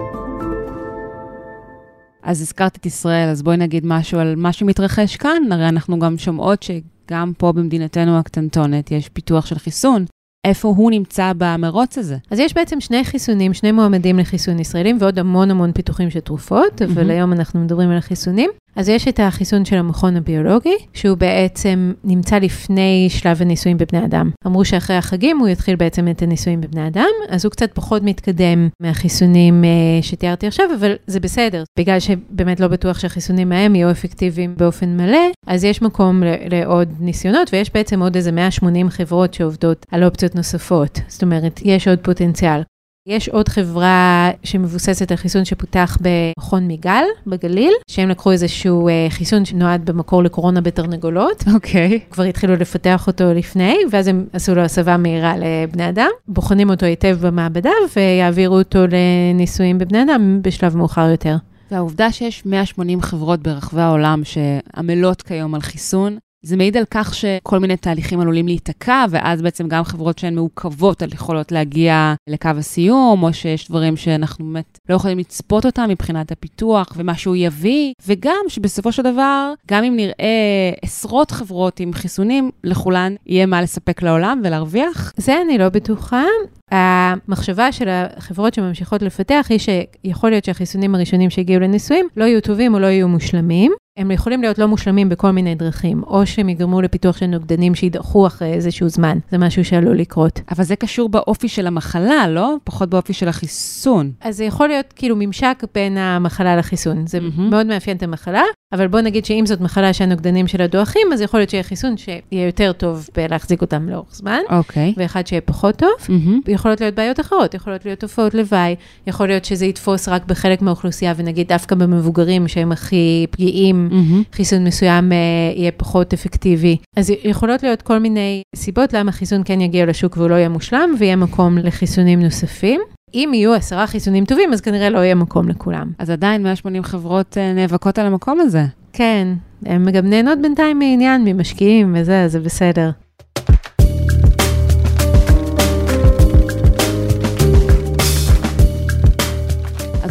אז 2.24 2.42
הזכרת 2.42 2.76
את 2.76 2.86
ישראל, 2.86 3.30
אז 3.30 3.42
בואי 3.42 3.58
נגיד 3.58 3.86
משהו 3.86 4.20
על 4.20 4.36
מה 4.36 4.54
שמתרחש 4.54 5.16
כאן. 5.16 5.52
הרי 5.52 5.70
אנחנו 5.70 6.00
גם 6.00 6.18
שומעות 6.18 6.64
שגם 6.64 7.34
פה 7.38 7.52
במדינתנו 7.52 8.20
הקטנטונת 8.20 8.92
יש 8.92 9.10
פיתוח 9.10 9.46
של 9.46 9.60
חיסון. 9.60 10.06
איפה 10.48 10.68
הוא 10.68 10.92
נמצא 10.92 11.32
במרוץ 11.38 11.98
הזה? 11.98 12.18
אז 12.32 12.40
יש 12.40 12.54
בעצם 12.54 12.80
שני 12.80 13.04
חיסונים, 13.04 13.54
שני 13.54 13.72
מועמדים 13.72 14.20
לחיסון 14.20 14.60
ישראלים 14.60 14.98
ועוד 15.00 15.20
המון 15.20 15.52
המון 15.52 15.72
פיתוחים 15.72 16.10
של 16.10 16.20
תרופות. 16.20 16.82
אבל 16.82 17.10
היום 17.10 17.34
אנחנו 17.34 17.60
מדברים 17.60 17.90
על 17.90 17.98
החיסונים. 17.98 18.50
אז 18.76 18.90
יש 18.90 19.08
את 19.08 19.20
החיסון 19.20 19.66
של 19.66 19.76
המכון 19.76 20.18
הביולוגי, 20.18 20.76
שהוא 20.94 21.18
בעצם 21.18 21.94
נמצא 22.04 22.38
לפני 22.38 23.08
שלב 23.10 23.42
הניסויים 23.42 23.78
בבני 23.78 24.06
אדם. 24.06 24.30
אמרו 24.48 24.66
שאחרי 24.66 24.96
החגים 24.96 25.40
הוא 25.40 25.48
יתחיל 25.48 25.76
בעצם 25.76 26.08
את 26.08 26.22
הניסויים 26.22 26.62
בבני 26.62 26.88
אדם, 26.88 27.10
אז 27.30 27.46
הוא 27.46 27.52
קצת 27.52 27.72
פחות 27.74 28.04
מתקדם 28.04 28.70
מהחיסונים 28.80 29.64
uh, 29.64 30.04
שתיארתי 30.06 30.48
עכשיו, 30.48 30.66
אבל 30.80 30.94
זה 31.08 31.20
בסדר. 31.20 31.64
בגלל 31.80 32.00
שבאמת 32.00 32.60
לא 32.60 32.68
בטוח 32.68 33.00
שהחיסונים 33.00 33.52
ההם 33.52 33.76
יהיו 33.76 33.92
אפקטיביים 33.92 34.56
באופן 34.58 34.98
מלא, 34.98 35.28
אז 35.48 35.64
יש 35.64 35.82
מקום 35.82 36.24
לעוד 36.50 36.94
ניסיונות, 37.00 37.50
ויש 37.54 37.74
בעצם 37.74 38.02
עוד 38.02 38.16
איזה 38.16 38.32
180 38.32 38.90
חברות 38.90 39.34
שעובדות 39.34 39.86
על 39.92 40.04
אופציות 40.04 40.36
נוספות. 40.36 41.00
זאת 41.08 41.24
אומרת, 41.24 41.60
יש 41.64 41.88
עוד 41.88 42.00
פוטנציאל. 42.00 42.62
יש 43.08 43.30
עוד 43.30 43.50
חברה 43.50 44.32
שמבוססת 44.44 45.12
על 45.12 45.18
חיסון 45.18 45.46
שפותח 45.46 45.98
במכון 46.02 46.68
מיגל 46.68 47.04
בגליל, 47.28 47.74
שהם 47.88 48.10
לקחו 48.10 48.32
איזשהו 48.32 48.88
אה, 48.88 49.08
חיסון 49.10 49.46
שנועד 49.46 49.86
במקור 49.86 50.24
לקורונה 50.24 50.62
בתרנגולות. 50.62 51.44
אוקיי. 51.54 52.00
Okay. 52.04 52.14
כבר 52.14 52.24
התחילו 52.24 52.56
לפתח 52.56 53.08
אותו 53.08 53.34
לפני, 53.34 53.78
ואז 53.92 54.08
הם 54.08 54.26
עשו 54.34 54.56
לו 54.56 54.62
הסבה 54.62 54.98
מהירה 54.98 55.34
לבני 55.38 55.90
אדם, 55.90 56.10
בוחנים 56.28 56.70
אותו 56.70 56.86
היטב 56.86 57.18
במעבדה 57.22 57.72
ויעבירו 57.96 58.58
אותו 58.58 58.80
לניסויים 58.88 59.78
בבני 59.78 60.04
אדם 60.04 60.40
בשלב 60.42 60.78
מאוחר 60.78 61.10
יותר. 61.10 61.36
והעובדה 61.72 62.12
שיש 62.12 62.46
180 62.46 63.02
חברות 63.02 63.40
ברחבי 63.40 63.82
העולם 63.82 64.22
שעמלות 64.24 65.22
כיום 65.22 65.56
על 65.56 65.62
חיסון, 65.62 66.18
זה 66.46 66.58
מעיד 66.58 66.78
על 66.78 66.84
כך 66.92 67.16
שכל 67.16 67.60
מיני 67.60 67.78
תהליכים 67.78 68.20
עלולים 68.20 68.48
להיתקע, 68.48 69.06
ואז 69.10 69.42
בעצם 69.42 69.68
גם 69.68 69.84
חברות 69.84 70.20
שהן 70.20 70.36
מעוכבות 70.36 71.02
יכולות 71.14 71.52
להגיע 71.52 72.14
לקו 72.30 72.50
הסיום, 72.58 73.24
או 73.24 73.34
שיש 73.34 73.70
דברים 73.70 73.98
שאנחנו 73.98 74.46
באמת 74.46 74.80
לא 74.90 74.96
יכולים 74.96 75.20
לצפות 75.20 75.66
אותם 75.66 75.86
מבחינת 75.90 76.32
הפיתוח 76.32 76.94
ומה 76.98 77.16
שהוא 77.16 77.36
יביא, 77.36 77.94
וגם 78.08 78.46
שבסופו 78.48 78.92
של 78.92 79.04
דבר, 79.04 79.54
גם 79.72 79.84
אם 79.84 79.96
נראה 79.96 80.72
עשרות 80.82 81.32
חברות 81.32 81.80
עם 81.80 81.94
חיסונים, 81.94 82.52
לכולן 82.64 83.16
יהיה 83.26 83.46
מה 83.46 83.62
לספק 83.62 84.02
לעולם 84.02 84.42
ולהרוויח. 84.44 85.14
זה 85.18 85.42
אני 85.42 85.58
לא 85.58 85.70
בטוחה. 85.70 86.24
המחשבה 86.72 87.72
של 87.72 87.90
החברות 87.90 88.54
שממשיכות 88.54 89.02
לפתח 89.02 89.48
היא 89.50 89.60
שיכול 89.60 90.30
להיות 90.30 90.46
שהחיסונים 90.46 90.96
הראשונים 90.96 91.30
שהגיעו 91.30 91.62
לניסויים 91.62 92.08
לא 92.18 92.26
יהיו 92.26 92.42
טובים 92.42 92.74
או 92.74 92.80
לא 92.80 92.88
יהיו 92.88 93.08
מושלמים. 93.08 93.72
הם 93.98 94.12
יכולים 94.12 94.42
להיות 94.42 94.60
לא 94.60 94.68
מושלמים 94.68 95.10
בכל 95.10 95.32
מיני 95.32 95.56
דרכים, 95.56 96.04
או 96.04 96.26
שהם 96.26 96.50
יגרמו 96.50 96.82
לפיתוח 96.82 97.18
של 97.18 97.26
נוגדנים 97.26 97.76
שידחו 97.76 98.28
אחרי 98.28 98.54
איזשהו 98.54 98.90
זמן. 98.90 99.18
זה 99.32 99.38
משהו 99.38 99.66
שעלול 99.66 99.98
לקרות. 99.98 100.42
אבל 100.52 100.64
זה 100.64 100.76
קשור 100.76 101.10
באופי 101.10 101.48
של 101.48 101.68
המחלה, 101.68 102.28
לא? 102.28 102.56
פחות 102.64 102.90
באופי 102.90 103.14
של 103.14 103.28
החיסון. 103.28 104.12
אז 104.22 104.38
זה 104.38 104.44
יכול 104.44 104.68
להיות 104.68 104.94
כאילו 104.96 105.16
ממשק 105.20 105.64
בין 105.76 105.98
המחלה 105.98 106.56
לחיסון. 106.56 107.08
זה 107.08 107.18
mm-hmm. 107.18 107.42
מאוד 107.42 107.66
מאפיין 107.68 107.98
את 107.98 108.04
המחלה, 108.04 108.42
אבל 108.74 108.88
בוא 108.88 109.02
נגיד 109.02 109.26
שאם 109.26 109.46
זאת 109.46 109.62
מחלה 109.62 109.94
שהנוגדנים 109.94 110.48
שלה 110.48 110.68
דועכים, 110.68 111.08
אז 111.14 111.22
יכול 111.22 111.40
להיות 111.40 111.50
שיהיה 111.50 111.64
חיסון 111.64 111.98
שיהיה 111.98 112.46
יותר 112.46 112.72
טוב 112.72 113.10
בלהחזיק 113.16 113.62
אותם 113.62 113.90
לאורך 113.90 114.16
זמן. 114.16 114.40
אוקיי. 114.50 114.94
Okay. 114.96 115.00
ואחד 115.02 115.28
שיהיה 115.28 115.42
פחות 115.42 115.76
טוב. 115.76 115.92
Mm-hmm. 116.02 116.52
יכולות 116.52 116.82
להיות 116.82 116.96
בעיות 116.96 117.20
אחרות, 117.20 117.54
יכולות 117.54 117.86
להיות 117.86 118.00
תופעות 118.00 118.34
לוואי, 118.34 118.76
יכול 119.08 119.28
להיות 119.28 119.46
שזה 119.46 119.66
יתפוס 119.66 120.10
רק 120.10 120.26
בחלק 120.26 120.62
מהאוכלוסייה, 120.62 121.14
ונגיד 121.18 121.48
דווקא 121.48 121.76
במבוגרים 121.76 122.48
שהם 122.48 122.72
הכי 122.72 123.28
פגיעים, 123.32 123.83
mm-hmm. 123.92 124.36
חיסון 124.36 124.64
מסוים 124.64 125.12
uh, 125.12 125.16
יהיה 125.58 125.72
פחות 125.72 126.14
אפקטיבי. 126.14 126.78
אז 126.98 127.12
יכולות 127.24 127.64
להיות 127.64 127.82
כל 127.82 128.00
מיני 128.00 128.42
סיבות 128.56 128.94
למה 128.94 129.12
חיסון 129.12 129.42
כן 129.46 129.62
יגיע 129.62 129.86
לשוק 129.86 130.18
והוא 130.18 130.30
לא 130.30 130.36
יהיה 130.36 130.50
מושלם, 130.50 130.96
ויהיה 131.00 131.16
מקום 131.16 131.58
לחיסונים 131.58 132.22
נוספים. 132.22 132.82
אם 133.14 133.32
יהיו 133.34 133.54
עשרה 133.54 133.88
חיסונים 133.88 134.26
טובים, 134.26 134.54
אז 134.54 134.62
כנראה 134.62 134.90
לא 134.90 135.00
יהיה 135.00 135.16
מקום 135.16 135.50
לכולם. 135.50 135.92
אז 136.00 136.10
עדיין 136.10 136.44
180 136.44 136.84
חברות 136.84 137.38
uh, 137.38 137.56
נאבקות 137.56 138.00
על 138.00 138.06
המקום 138.06 138.40
הזה. 138.40 138.66
כן, 138.94 139.28
הן 139.66 139.92
גם 139.92 140.10
נהנות 140.10 140.40
בינתיים 140.42 140.80
מעניין, 140.80 141.24
ממשקיעים 141.26 141.96
וזה, 141.98 142.28
זה 142.28 142.40
בסדר. 142.40 142.92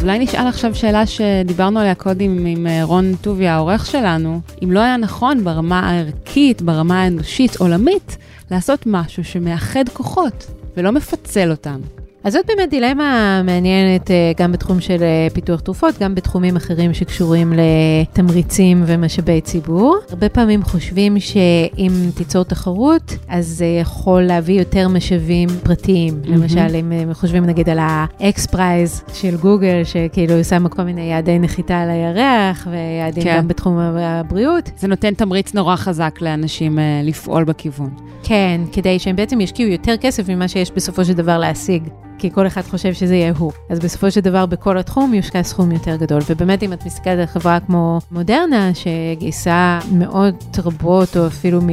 אז 0.03 0.07
אולי 0.07 0.19
נשאל 0.19 0.47
עכשיו 0.47 0.75
שאלה 0.75 1.07
שדיברנו 1.07 1.81
עליה 1.81 1.95
קודם 1.95 2.47
עם 2.47 2.67
אה, 2.67 2.85
רון 2.85 3.15
טובי, 3.21 3.49
העורך 3.49 3.87
שלנו, 3.87 4.41
אם 4.65 4.73
לא 4.73 4.81
היה 4.81 4.97
נכון 4.97 5.45
ברמה 5.45 5.81
הערכית, 5.81 6.63
ברמה 6.63 7.03
האנושית, 7.03 7.57
עולמית, 7.57 8.17
לעשות 8.51 8.83
משהו 8.87 9.25
שמאחד 9.25 9.89
כוחות 9.93 10.47
ולא 10.77 10.91
מפצל 10.91 11.51
אותם. 11.51 11.81
אז 12.25 12.33
זאת 12.33 12.47
באמת 12.47 12.71
דילמה 12.71 13.43
מעניינת 13.45 14.11
אה, 14.11 14.33
גם 14.37 14.53
בתחום 14.53 14.81
של 14.81 15.03
אה, 15.03 15.29
פיתוח 15.33 15.61
תרופות, 15.61 15.99
גם 15.99 16.15
בתחומים 16.15 16.57
אחרים 16.57 16.95
שקשורים 16.95 17.53
לתמריצים 17.53 18.83
ומשאבי 18.87 19.41
ציבור. 19.41 19.97
הרבה 20.11 20.29
פעמים 20.29 20.63
חושבים 20.63 21.21
שאם 21.21 21.91
תיצור 22.15 22.45
תחרות, 22.45 23.17
אז 23.29 23.47
זה 23.47 23.67
יכול 23.81 24.23
להביא 24.23 24.59
יותר 24.59 24.89
משאבים 24.89 25.49
פרטיים. 25.63 26.21
Mm-hmm. 26.25 26.31
למשל, 26.31 26.77
אם 26.77 27.15
חושבים 27.15 27.45
נגיד 27.45 27.69
על 27.69 27.79
ה 27.81 28.14
X 28.14 28.47
Prize 28.47 29.03
של 29.15 29.37
גוגל, 29.37 29.85
שכאילו 29.85 30.45
שמה 30.45 30.69
כל 30.69 30.83
מיני 30.83 31.03
יעדי 31.03 31.39
נחיתה 31.39 31.81
על 31.81 31.91
הירח, 31.91 32.69
ויעדים 32.71 33.23
כן. 33.23 33.37
גם 33.39 33.49
בתחום 33.49 33.79
הבריאות. 33.79 34.71
זה 34.77 34.89
נותן 34.89 35.15
תמריץ 35.15 35.55
נורא 35.55 35.77
חזק 35.77 36.19
לאנשים 36.21 36.79
אה, 36.79 37.01
לפעול 37.05 37.45
בכיוון. 37.45 37.91
כן, 38.23 38.61
כדי 38.73 38.99
שהם 38.99 39.17
בעצם 39.17 39.41
ישקיעו 39.41 39.71
יותר 39.71 39.97
כסף 39.97 40.29
ממה 40.29 40.49
שיש 40.49 40.71
בסופו 40.71 41.05
של 41.05 41.13
דבר 41.13 41.39
להשיג. 41.39 41.83
כי 42.23 42.31
כל 42.31 42.47
אחד 42.47 42.63
חושב 42.63 42.93
שזה 42.93 43.15
יהיה 43.15 43.33
הוא. 43.39 43.53
אז 43.69 43.79
בסופו 43.79 44.11
של 44.11 44.21
דבר 44.21 44.47
בכל 44.47 44.79
התחום 44.79 45.15
יושקע 45.15 45.43
סכום 45.43 45.73
יותר 45.73 45.97
גדול. 45.97 46.21
ובאמת 46.29 46.63
אם 46.63 46.73
את 46.73 46.87
מסתכלת 46.87 47.19
על 47.19 47.27
חברה 47.27 47.61
כמו 47.61 47.99
מודרנה, 48.11 48.71
שגייסה 48.75 49.79
מאות 49.93 50.59
רבות 50.65 51.17
או 51.17 51.27
אפילו 51.27 51.61
מ... 51.63 51.69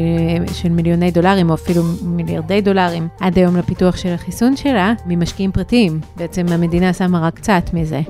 של 0.54 0.70
מיליוני 0.70 1.12
דולרים 1.12 1.50
או 1.50 1.56
אפילו 1.56 1.84
מיליארדי 2.04 2.62
דולרים 2.62 3.08
עד 3.20 3.38
היום 3.38 3.58
לפיתוח 3.58 3.98
של 3.98 4.10
החיסון 4.10 4.56
שלה, 4.56 4.94
ממשקיעים 5.06 5.52
פרטיים. 5.52 6.00
בעצם 6.16 6.46
המדינה 6.50 6.94
שמה 6.94 7.20
רק 7.20 7.36
קצת 7.36 7.64
מזה. 7.74 8.02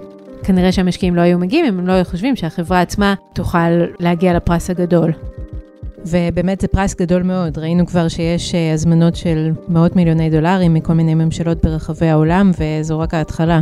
כנראה 0.44 0.72
שהמשקיעים 0.72 1.16
לא 1.16 1.22
היו 1.22 1.40
מגיעים 1.40 1.66
אם 1.66 1.80
הם 1.80 1.88
לא 1.88 1.94
היו 1.94 2.06
חושבים 2.06 2.36
שהחברה 2.36 2.82
עצמה 2.82 3.14
תוכל 3.34 3.70
להגיע 4.00 4.34
לפרס 4.34 4.70
הגדול. 4.70 5.12
ובאמת 6.06 6.62
זה 6.62 6.68
פרס 6.68 6.96
גדול 6.96 7.24
מאוד. 7.24 7.58
ראינו 7.58 7.86
כבר 7.86 8.08
שיש 8.08 8.56
אה, 8.56 8.74
הזמנות 8.74 9.16
של 9.16 9.52
מאות 9.68 9.96
מיליוני 9.96 10.30
דולרים 10.30 10.74
מכל 10.74 10.94
מיני 10.94 11.16
ממשלות 11.16 11.66
ברחבי 11.66 12.08
העולם, 12.08 12.52
וזו 12.60 13.00
רק 13.00 13.14
ההתחלה. 13.14 13.62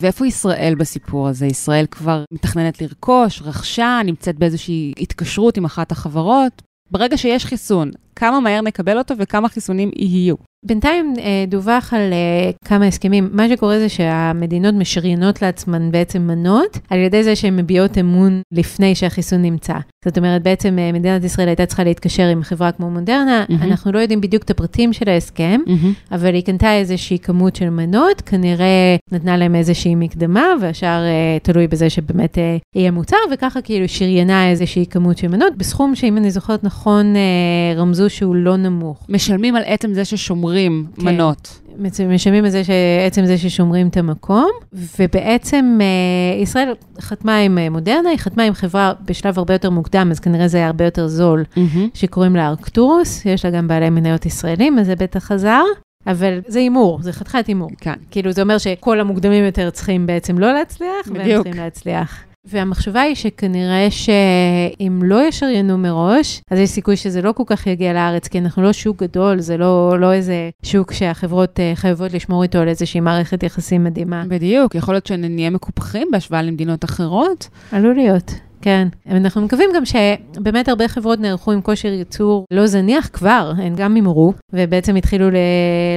ואיפה 0.00 0.26
ישראל 0.26 0.74
בסיפור 0.78 1.28
הזה? 1.28 1.46
ישראל 1.46 1.86
כבר 1.90 2.24
מתכננת 2.32 2.82
לרכוש, 2.82 3.42
רכשה, 3.42 4.00
נמצאת 4.04 4.38
באיזושהי 4.38 4.92
התקשרות 4.98 5.56
עם 5.56 5.64
אחת 5.64 5.92
החברות. 5.92 6.62
ברגע 6.90 7.16
שיש 7.16 7.44
חיסון, 7.44 7.90
כמה 8.20 8.40
מהר 8.40 8.60
נקבל 8.60 8.98
אותו 8.98 9.14
וכמה 9.18 9.48
חיסונים 9.48 9.90
יהיו. 9.96 10.34
בינתיים 10.66 11.14
אה, 11.18 11.44
דווח 11.48 11.94
על 11.94 12.12
אה, 12.12 12.50
כמה 12.64 12.86
הסכמים. 12.86 13.28
מה 13.32 13.48
שקורה 13.48 13.78
זה 13.78 13.88
שהמדינות 13.88 14.74
משריינות 14.74 15.42
לעצמן 15.42 15.90
בעצם 15.90 16.22
מנות, 16.22 16.78
על 16.90 16.98
ידי 16.98 17.24
זה 17.24 17.36
שהן 17.36 17.56
מביעות 17.56 17.98
אמון 17.98 18.42
לפני 18.52 18.94
שהחיסון 18.94 19.42
נמצא. 19.42 19.74
זאת 20.04 20.18
אומרת, 20.18 20.42
בעצם 20.42 20.78
אה, 20.78 20.92
מדינת 20.92 21.24
ישראל 21.24 21.48
הייתה 21.48 21.66
צריכה 21.66 21.84
להתקשר 21.84 22.22
עם 22.22 22.42
חברה 22.42 22.72
כמו 22.72 22.90
מודרנה, 22.90 23.44
mm-hmm. 23.48 23.64
אנחנו 23.64 23.92
לא 23.92 23.98
יודעים 23.98 24.20
בדיוק 24.20 24.42
את 24.42 24.50
הפרטים 24.50 24.92
של 24.92 25.08
ההסכם, 25.08 25.60
mm-hmm. 25.66 26.14
אבל 26.14 26.34
היא 26.34 26.44
קנתה 26.44 26.74
איזושהי 26.74 27.18
כמות 27.18 27.56
של 27.56 27.70
מנות, 27.70 28.20
כנראה 28.20 28.96
נתנה 29.12 29.36
להם 29.36 29.54
איזושהי 29.54 29.94
מקדמה, 29.94 30.46
והשאר 30.60 31.02
תלוי 31.42 31.68
בזה 31.68 31.90
שבאמת 31.90 32.38
יהיה 32.76 32.90
מוצר, 32.90 33.16
וככה 33.32 33.62
כאילו 33.62 33.88
שריינה 33.88 34.50
איזושהי 34.50 34.86
כמות 34.86 35.18
של 35.18 35.28
מנות, 35.28 35.56
בסכום 35.56 35.94
שאם 35.94 36.16
אני 36.16 36.30
זוכרת 36.30 36.64
נכון, 36.64 37.16
אה, 37.16 37.74
שהוא 38.10 38.34
לא 38.34 38.56
נמוך. 38.56 39.06
משלמים 39.08 39.56
על 39.56 39.62
עצם 39.66 39.94
זה 39.94 40.04
ששומרים 40.04 40.86
כן. 40.96 41.04
מנות. 41.04 41.60
משלמים 42.08 42.44
על 42.44 42.50
זה 42.50 42.62
שעצם 42.64 43.26
זה 43.26 43.38
ששומרים 43.38 43.88
את 43.88 43.96
המקום, 43.96 44.50
ובעצם 44.98 45.78
אה, 45.80 46.42
ישראל 46.42 46.72
חתמה 47.00 47.38
עם 47.38 47.58
אה, 47.58 47.70
מודרנה, 47.70 48.10
היא 48.10 48.18
חתמה 48.18 48.42
עם 48.42 48.54
חברה 48.54 48.92
בשלב 49.04 49.38
הרבה 49.38 49.54
יותר 49.54 49.70
מוקדם, 49.70 50.08
אז 50.10 50.20
כנראה 50.20 50.48
זה 50.48 50.58
היה 50.58 50.66
הרבה 50.66 50.84
יותר 50.84 51.08
זול, 51.08 51.44
mm-hmm. 51.54 51.78
שקוראים 51.94 52.36
לה 52.36 52.48
ארקטורוס, 52.48 53.26
יש 53.26 53.44
לה 53.44 53.50
גם 53.50 53.68
בעלי 53.68 53.90
מניות 53.90 54.26
ישראלים, 54.26 54.78
אז 54.78 54.86
זה 54.86 54.96
בטח 54.96 55.24
חזר. 55.24 55.62
אבל 56.06 56.40
זה 56.46 56.58
הימור, 56.58 56.98
זה 57.02 57.12
חתיכת 57.12 57.46
הימור. 57.46 57.70
כן. 57.78 57.94
כאילו, 58.10 58.32
זה 58.32 58.42
אומר 58.42 58.58
שכל 58.58 59.00
המוקדמים 59.00 59.44
יותר 59.44 59.70
צריכים 59.70 60.06
בעצם 60.06 60.38
לא 60.38 60.52
להצליח, 60.52 61.08
בדיוק. 61.08 61.26
והם 61.26 61.42
צריכים 61.42 61.62
להצליח. 61.62 62.24
והמחשבה 62.44 63.00
היא 63.00 63.14
שכנראה 63.14 63.86
שאם 63.90 65.00
לא 65.04 65.28
ישריינו 65.28 65.78
מראש, 65.78 66.42
אז 66.50 66.58
יש 66.58 66.70
סיכוי 66.70 66.96
שזה 66.96 67.22
לא 67.22 67.32
כל 67.32 67.42
כך 67.46 67.66
יגיע 67.66 67.92
לארץ, 67.92 68.28
כי 68.28 68.38
אנחנו 68.38 68.62
לא 68.62 68.72
שוק 68.72 69.02
גדול, 69.02 69.40
זה 69.40 69.56
לא, 69.56 70.00
לא 70.00 70.12
איזה 70.12 70.50
שוק 70.62 70.92
שהחברות 70.92 71.58
uh, 71.58 71.76
חייבות 71.76 72.12
לשמור 72.12 72.42
איתו 72.42 72.58
על 72.58 72.68
איזושהי 72.68 73.00
מערכת 73.00 73.42
יחסים 73.42 73.84
מדהימה. 73.84 74.24
בדיוק, 74.28 74.74
יכול 74.74 74.94
להיות 74.94 75.06
שנהיה 75.06 75.50
מקופחים 75.50 76.08
בהשוואה 76.12 76.42
למדינות 76.42 76.84
אחרות. 76.84 77.48
עלול 77.72 77.94
להיות. 77.94 78.34
כן, 78.62 78.88
אנחנו 79.10 79.40
מקווים 79.40 79.70
גם 79.74 79.82
שבאמת 79.84 80.68
הרבה 80.68 80.88
חברות 80.88 81.20
נערכו 81.20 81.52
עם 81.52 81.60
כושר 81.60 81.88
ייצור 81.88 82.44
לא 82.50 82.66
זניח 82.66 83.08
כבר, 83.12 83.52
הן 83.58 83.74
גם 83.76 83.94
הימרו, 83.94 84.32
ובעצם 84.52 84.96
התחילו 84.96 85.26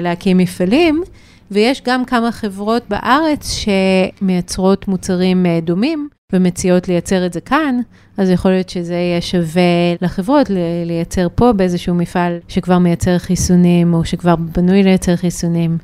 להקים 0.01 0.37
מפעלים. 0.37 1.03
ויש 1.51 1.81
גם 1.85 2.05
כמה 2.05 2.31
חברות 2.31 2.83
בארץ 2.89 3.51
שמייצרות 3.51 4.87
מוצרים 4.87 5.45
אה, 5.45 5.59
דומים 5.61 6.09
ומציעות 6.33 6.87
לייצר 6.87 7.25
את 7.25 7.33
זה 7.33 7.41
כאן, 7.41 7.79
אז 8.17 8.29
יכול 8.29 8.51
להיות 8.51 8.69
שזה 8.69 8.93
יהיה 8.93 9.21
שווה 9.21 9.61
לחברות 10.01 10.49
לייצר 10.85 11.27
פה 11.35 11.53
באיזשהו 11.53 11.95
מפעל 11.95 12.37
שכבר 12.47 12.77
מייצר 12.77 13.17
חיסונים, 13.17 13.93
או 13.93 14.05
שכבר 14.05 14.35
בנוי 14.35 14.83
לייצר 14.83 15.15
חיסונים. 15.15 15.77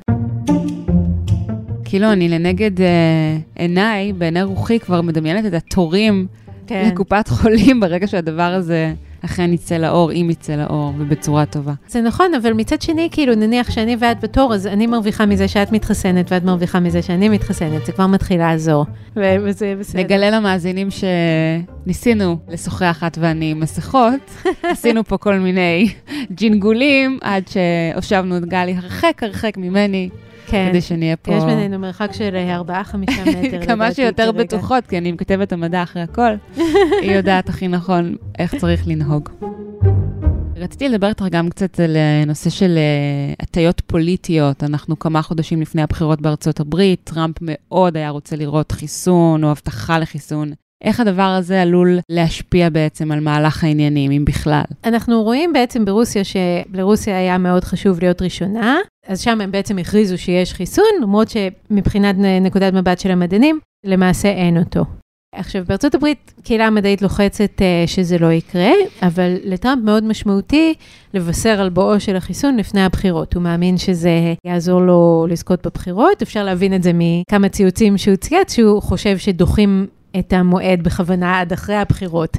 כאילו, 1.85 2.11
אני 2.11 2.29
לנגד 2.29 2.81
אה, 2.81 3.37
עיניי, 3.55 4.13
בעיני 4.13 4.41
רוחי, 4.41 4.79
כבר 4.79 5.01
מדמיינת 5.01 5.45
את 5.45 5.53
התורים 5.53 6.27
כן. 6.67 6.89
לקופת 6.91 7.27
חולים 7.27 7.79
ברגע 7.79 8.07
שהדבר 8.07 8.53
הזה... 8.53 8.93
אכן 9.25 9.53
יצא 9.53 9.77
לאור, 9.77 10.11
אם 10.11 10.29
יצא 10.29 10.55
לאור, 10.55 10.93
ובצורה 10.97 11.45
טובה. 11.45 11.73
זה 11.87 12.01
נכון, 12.01 12.33
אבל 12.33 12.53
מצד 12.53 12.81
שני, 12.81 13.09
כאילו, 13.11 13.35
נניח 13.35 13.71
שאני 13.71 13.95
ואת 13.99 14.19
בתור, 14.19 14.53
אז 14.53 14.67
אני 14.67 14.87
מרוויחה 14.87 15.25
מזה 15.25 15.47
שאת 15.47 15.71
מתחסנת, 15.71 16.31
ואת 16.31 16.43
מרוויחה 16.43 16.79
מזה 16.79 17.01
שאני 17.01 17.29
מתחסנת, 17.29 17.85
זה 17.85 17.91
כבר 17.91 18.07
מתחיל 18.07 18.37
לעזור. 18.37 18.85
וזה 19.15 19.75
בסדר. 19.79 20.01
נגלה 20.01 20.29
למאזינים 20.29 20.87
שניסינו 20.91 22.37
לשוחח 22.47 23.03
את 23.07 23.17
ואני 23.21 23.53
מסכות, 23.53 24.45
עשינו 24.63 25.03
פה 25.03 25.17
כל 25.17 25.35
מיני 25.35 25.89
ג'ינגולים, 26.31 27.19
עד 27.21 27.43
שהושבנו 27.47 28.37
את 28.37 28.45
גלי 28.45 28.75
הרחק 28.77 29.23
הרחק 29.23 29.57
ממני. 29.57 30.09
כן. 30.51 30.67
כדי 30.69 30.81
שנהיה 30.81 31.15
פה... 31.15 31.33
יש 31.33 31.43
בינינו 31.43 31.79
מרחק 31.79 32.13
של 32.13 32.35
4-5 32.93 32.97
מטר. 32.97 33.65
כמה 33.67 33.93
שיותר 33.93 34.31
בטוחות, 34.31 34.87
כי 34.87 34.97
אני 34.97 35.11
מכתבת 35.11 35.51
המדע 35.51 35.83
אחרי 35.83 36.01
הכל. 36.01 36.31
היא 37.01 37.11
יודעת 37.11 37.49
הכי 37.49 37.67
נכון 37.67 38.15
איך 38.39 38.55
צריך 38.55 38.87
לנהוג. 38.87 39.29
רציתי 40.55 40.89
לדבר 40.89 41.07
איתך 41.07 41.25
גם 41.31 41.49
קצת 41.49 41.79
על 41.79 41.95
אה, 41.97 42.25
נושא 42.25 42.49
של 42.49 42.77
אה, 42.77 43.33
הטיות 43.39 43.81
פוליטיות. 43.87 44.63
אנחנו 44.63 44.99
כמה 44.99 45.21
חודשים 45.21 45.61
לפני 45.61 45.81
הבחירות 45.81 46.21
בארצות 46.21 46.59
הברית, 46.59 47.01
טראמפ 47.03 47.35
מאוד 47.41 47.97
היה 47.97 48.09
רוצה 48.09 48.35
לראות 48.35 48.71
חיסון 48.71 49.43
או 49.43 49.51
הבטחה 49.51 49.99
לחיסון. 49.99 50.51
איך 50.83 50.99
הדבר 50.99 51.23
הזה 51.23 51.61
עלול 51.61 51.99
להשפיע 52.09 52.69
בעצם 52.69 53.11
על 53.11 53.19
מהלך 53.19 53.63
העניינים, 53.63 54.11
אם 54.11 54.25
בכלל? 54.25 54.63
אנחנו 54.85 55.23
רואים 55.23 55.53
בעצם 55.53 55.85
ברוסיה 55.85 56.21
שלרוסיה 56.23 57.17
היה 57.17 57.37
מאוד 57.37 57.63
חשוב 57.63 57.99
להיות 57.99 58.21
ראשונה, 58.21 58.77
אז 59.07 59.21
שם 59.21 59.41
הם 59.41 59.51
בעצם 59.51 59.77
הכריזו 59.77 60.17
שיש 60.17 60.53
חיסון, 60.53 60.85
למרות 61.01 61.27
שמבחינת 61.29 62.15
נקודת 62.41 62.73
מבט 62.73 62.99
של 62.99 63.11
המדענים, 63.11 63.59
למעשה 63.85 64.29
אין 64.29 64.57
אותו. 64.57 64.85
עכשיו, 65.35 65.63
בארצות 65.67 65.95
הברית 65.95 66.33
קהילה 66.43 66.67
המדעית 66.67 67.01
לוחצת 67.01 67.51
uh, 67.57 67.89
שזה 67.89 68.17
לא 68.17 68.31
יקרה, 68.31 68.71
אבל 69.01 69.35
לטראמפ 69.43 69.83
מאוד 69.83 70.03
משמעותי 70.03 70.73
לבשר 71.13 71.61
על 71.61 71.69
בואו 71.69 71.99
של 71.99 72.15
החיסון 72.15 72.57
לפני 72.57 72.81
הבחירות. 72.81 73.33
הוא 73.33 73.43
מאמין 73.43 73.77
שזה 73.77 74.33
יעזור 74.45 74.81
לו 74.81 75.27
לזכות 75.29 75.67
בבחירות. 75.67 76.21
אפשר 76.21 76.43
להבין 76.43 76.73
את 76.73 76.83
זה 76.83 76.91
מכמה 76.93 77.49
ציוצים 77.49 77.97
שהוא 77.97 78.15
צייץ, 78.15 78.53
שהוא 78.53 78.81
חושב 78.81 79.17
שדוחים 79.17 79.87
את 80.19 80.33
המועד 80.33 80.83
בכוונה 80.83 81.39
עד 81.39 81.53
אחרי 81.53 81.75
הבחירות, 81.75 82.37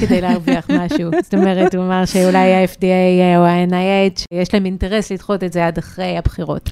כדי 0.00 0.20
להרוויח 0.20 0.70
משהו. 0.80 1.10
זאת 1.22 1.34
אומרת, 1.34 1.74
הוא 1.74 1.84
אמר 1.84 2.04
שאולי 2.04 2.54
ה-FDA 2.54 3.36
או 3.36 3.44
ה-NIH, 3.44 4.24
יש 4.32 4.54
להם 4.54 4.64
אינטרס 4.66 5.12
לדחות 5.12 5.44
את 5.44 5.52
זה 5.52 5.66
עד 5.66 5.78
אחרי 5.78 6.18
הבחירות. 6.18 6.70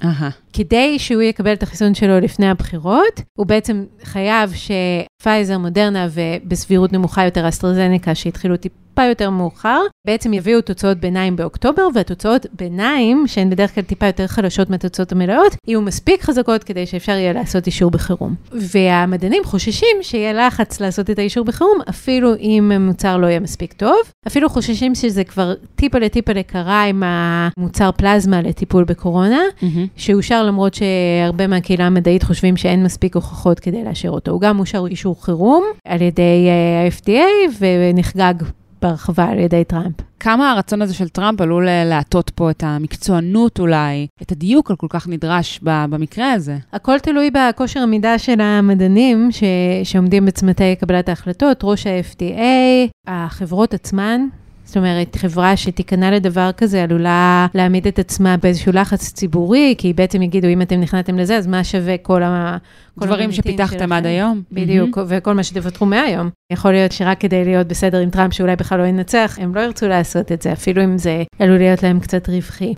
כדי 0.53 0.99
שהוא 0.99 1.23
יקבל 1.23 1.53
את 1.53 1.63
החיסון 1.63 1.95
שלו 1.95 2.21
לפני 2.21 2.51
הבחירות, 2.51 3.21
הוא 3.39 3.47
בעצם 3.47 3.85
חייב 4.03 4.53
שפייזר, 4.53 5.59
מודרנה 5.59 6.09
ובסבירות 6.11 6.93
נמוכה 6.93 7.25
יותר 7.25 7.49
אסטרזניקה, 7.49 8.15
שהתחילו 8.15 8.57
טיפ... 8.57 8.73
טיפה 8.99 9.09
יותר 9.09 9.31
מאוחר, 9.31 9.81
בעצם 10.07 10.33
יביאו 10.33 10.61
תוצאות 10.61 10.99
ביניים 10.99 11.37
באוקטובר, 11.37 11.89
והתוצאות 11.95 12.47
ביניים, 12.53 13.25
שהן 13.27 13.51
בדרך 13.51 13.75
כלל 13.75 13.85
טיפה 13.85 14.07
יותר 14.07 14.27
חלשות 14.27 14.71
מהתוצאות 14.71 15.13
המלאות, 15.13 15.57
יהיו 15.67 15.81
מספיק 15.81 16.23
חזקות 16.23 16.65
כדי 16.65 16.87
שאפשר 16.87 17.13
יהיה 17.13 17.33
לעשות 17.33 17.67
אישור 17.67 17.91
בחירום. 17.91 18.35
והמדענים 18.53 19.45
חוששים 19.45 19.97
שיהיה 20.03 20.33
לחץ 20.33 20.81
לעשות 20.81 21.11
את 21.11 21.19
האישור 21.19 21.45
בחירום, 21.45 21.79
אפילו 21.89 22.35
אם 22.35 22.73
המוצר 22.75 23.17
לא 23.17 23.27
יהיה 23.27 23.41
מספיק 23.41 23.73
טוב. 23.73 23.97
אפילו 24.27 24.49
חוששים 24.49 24.95
שזה 24.95 25.25
כבר 25.25 25.55
טיפה 25.77 25.99
לטיפה 25.99 26.33
לקרה 26.33 26.83
עם 26.83 27.03
המוצר 27.07 27.91
פלזמה 27.93 28.43
לטיפול 28.43 28.85
בקורונה, 28.85 29.41
mm-hmm. 29.61 29.65
שאושר 29.97 30.43
למרות 30.43 30.75
שהרבה 30.75 31.47
מהקהילה 31.47 31.87
המדעית 31.87 32.23
חושבים 32.23 32.57
שאין 32.57 32.85
מספיק 32.85 33.15
הוכחות 33.15 33.61
כדי 33.61 33.85
לאשר 33.85 34.11
אותו. 34.11 34.31
הוא 34.31 34.41
גם 34.41 34.59
אושר 34.59 34.87
אישור 34.87 35.25
חירום 35.25 35.65
על 35.85 36.03
ידי 36.03 36.49
ה-FDA 36.51 37.53
ונחגג 37.61 38.35
בהרחבה 38.83 39.25
על 39.25 39.39
ידי 39.39 39.65
טראמפ. 39.65 39.95
כמה 40.21 40.53
הרצון 40.53 40.83
הזה 40.83 40.95
של 40.95 41.09
טראמפ 41.09 41.41
עלול 41.41 41.69
להטות 41.85 42.31
פה 42.31 42.51
את 42.51 42.63
המקצוענות 42.67 43.61
אולי, 43.61 44.07
את 44.23 44.33
הדיוק 44.33 44.71
הכל 44.71 44.87
כך 44.91 45.09
נדרש 45.09 45.61
במקרה 45.63 46.33
הזה? 46.33 46.57
הכל 46.73 46.99
תלוי 46.99 47.31
בכושר 47.31 47.81
המידה 47.81 48.19
של 48.19 48.41
המדענים 48.41 49.33
ש... 49.33 49.43
שעומדים 49.85 50.27
בצמתי 50.27 50.77
קבלת 50.77 51.09
ההחלטות, 51.09 51.61
ראש 51.63 51.87
ה-FDA, 51.87 52.91
החברות 53.07 53.75
עצמן. 53.75 54.21
זאת 54.69 54.77
אומרת, 54.77 55.17
חברה 55.17 55.57
שתיכנע 55.57 56.11
לדבר 56.11 56.51
כזה 56.57 56.83
עלולה 56.83 57.47
להעמיד 57.55 57.87
את 57.87 57.99
עצמה 57.99 58.37
באיזשהו 58.37 58.73
לחץ 58.73 59.13
ציבורי, 59.13 59.75
כי 59.79 59.93
בעצם 59.93 60.23
יגידו, 60.23 60.49
אם 60.49 60.63
אתם 60.63 60.81
נכנעתם 60.81 61.19
לזה, 61.19 61.37
אז 61.37 61.47
מה 61.47 61.65
שווה 61.65 61.99
כל 61.99 62.23
ה... 62.23 62.57
דברים 62.99 63.33
שפיתחתם 63.33 63.93
עד 63.93 64.07
היום. 64.07 64.43
בדיוק, 64.53 64.99
mm-hmm. 64.99 65.03
וכל 65.09 65.35
מה 65.35 65.43
שתוותרו 65.43 65.87
מהיום. 65.87 66.31
יכול 66.53 66.73
להיות 66.73 66.93
שרק 66.93 67.21
כדי 67.21 67.45
להיות 67.45 67.67
בסדר 67.67 67.99
עם 67.99 68.11
טראמפ, 68.11 68.33
שאולי 68.33 68.57
בכלל 68.57 68.79
לא 68.79 68.85
ינצח, 68.85 69.39
הם 69.41 69.55
לא 69.55 69.61
ירצו 69.61 69.89
לעשות 69.89 70.33
את 70.33 70.43
זה, 70.43 70.53
אפילו 70.53 70.85
אם 70.85 70.99
זה 70.99 71.23
עלול 71.39 71.59
להיות 71.59 71.83
להם 71.83 72.01
קצת 72.01 72.29
רווחי. 72.29 72.75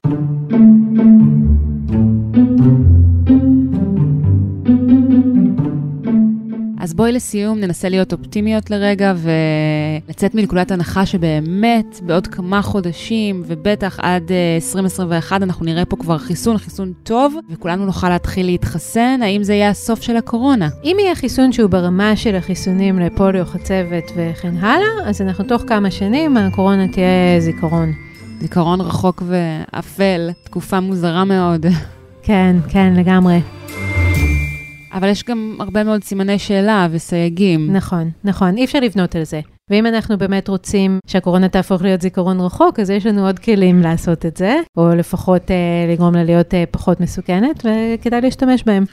אז 6.80 6.94
בואי 6.94 7.12
לסיום 7.12 7.58
ננסה 7.58 7.88
להיות 7.88 8.12
אופטימיות 8.12 8.70
לרגע 8.70 9.14
ולצאת 9.16 10.34
מנקודת 10.34 10.70
הנחה 10.70 11.06
שבאמת 11.06 12.00
בעוד 12.02 12.26
כמה 12.26 12.62
חודשים 12.62 13.42
ובטח 13.46 13.98
עד 14.00 14.30
2021 14.56 15.32
אה, 15.32 15.46
אנחנו 15.46 15.64
נראה 15.64 15.84
פה 15.84 15.96
כבר 15.96 16.18
חיסון, 16.18 16.58
חיסון 16.58 16.92
טוב, 17.02 17.34
וכולנו 17.50 17.86
נוכל 17.86 18.08
להתחיל 18.08 18.46
להתחסן. 18.46 19.20
האם 19.22 19.42
זה 19.42 19.54
יהיה 19.54 19.70
הסוף 19.70 20.02
של 20.02 20.16
הקורונה? 20.16 20.68
אם 20.84 20.96
יהיה 21.00 21.14
חיסון 21.14 21.52
שהוא 21.52 21.70
ברמה 21.70 22.16
של 22.16 22.34
החיסונים 22.34 22.98
לפוליו, 22.98 23.44
חצבת 23.44 24.10
וכן 24.16 24.56
הלאה, 24.56 24.88
אז 25.04 25.20
אנחנו 25.22 25.44
תוך 25.44 25.62
כמה 25.66 25.90
שנים 25.90 26.36
הקורונה 26.36 26.88
תהיה 26.88 27.40
זיכרון. 27.40 27.92
זיכרון 28.40 28.80
רחוק 28.80 29.22
ואפל, 29.26 30.30
תקופה 30.44 30.80
מוזרה 30.80 31.24
מאוד. 31.24 31.66
כן, 32.22 32.56
כן, 32.68 32.94
לגמרי. 32.96 33.59
אבל 34.92 35.08
יש 35.08 35.24
גם 35.24 35.56
הרבה 35.60 35.84
מאוד 35.84 36.04
סימני 36.04 36.38
שאלה 36.38 36.88
וסייגים. 36.90 37.72
נכון, 37.72 38.10
נכון, 38.24 38.56
אי 38.56 38.64
אפשר 38.64 38.80
לבנות 38.80 39.16
על 39.16 39.24
זה. 39.24 39.40
ואם 39.70 39.86
אנחנו 39.86 40.18
באמת 40.18 40.48
רוצים 40.48 40.98
שהקורונה 41.06 41.48
תהפוך 41.48 41.82
להיות 41.82 42.00
זיכרון 42.00 42.40
רחוק, 42.40 42.80
אז 42.80 42.90
יש 42.90 43.06
לנו 43.06 43.26
עוד 43.26 43.38
כלים 43.38 43.80
לעשות 43.80 44.26
את 44.26 44.36
זה, 44.36 44.56
או 44.76 44.94
לפחות 44.94 45.50
אה, 45.50 45.56
לגרום 45.92 46.14
לה 46.14 46.24
להיות 46.24 46.54
אה, 46.54 46.64
פחות 46.70 47.00
מסוכנת, 47.00 47.64
וכדאי 47.64 48.20
להשתמש 48.20 48.62
בהם. 48.66 48.84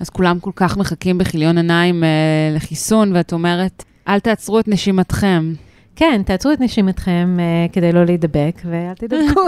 אז 0.00 0.10
כולם 0.10 0.40
כל 0.40 0.50
כך 0.56 0.76
מחכים 0.76 1.18
בכיליון 1.18 1.56
עיניים 1.56 2.04
אה, 2.04 2.08
לחיסון, 2.56 3.16
ואת 3.16 3.32
אומרת, 3.32 3.84
אל 4.08 4.20
תעצרו 4.20 4.60
את 4.60 4.68
נשימתכם. 4.68 5.52
כן, 5.96 6.22
תעצרו 6.26 6.52
את 6.52 6.60
נשימתכם 6.60 7.36
אה, 7.38 7.66
כדי 7.72 7.92
לא 7.92 8.04
להידבק, 8.04 8.60
ואל 8.64 8.94
תדבקו. 8.94 9.40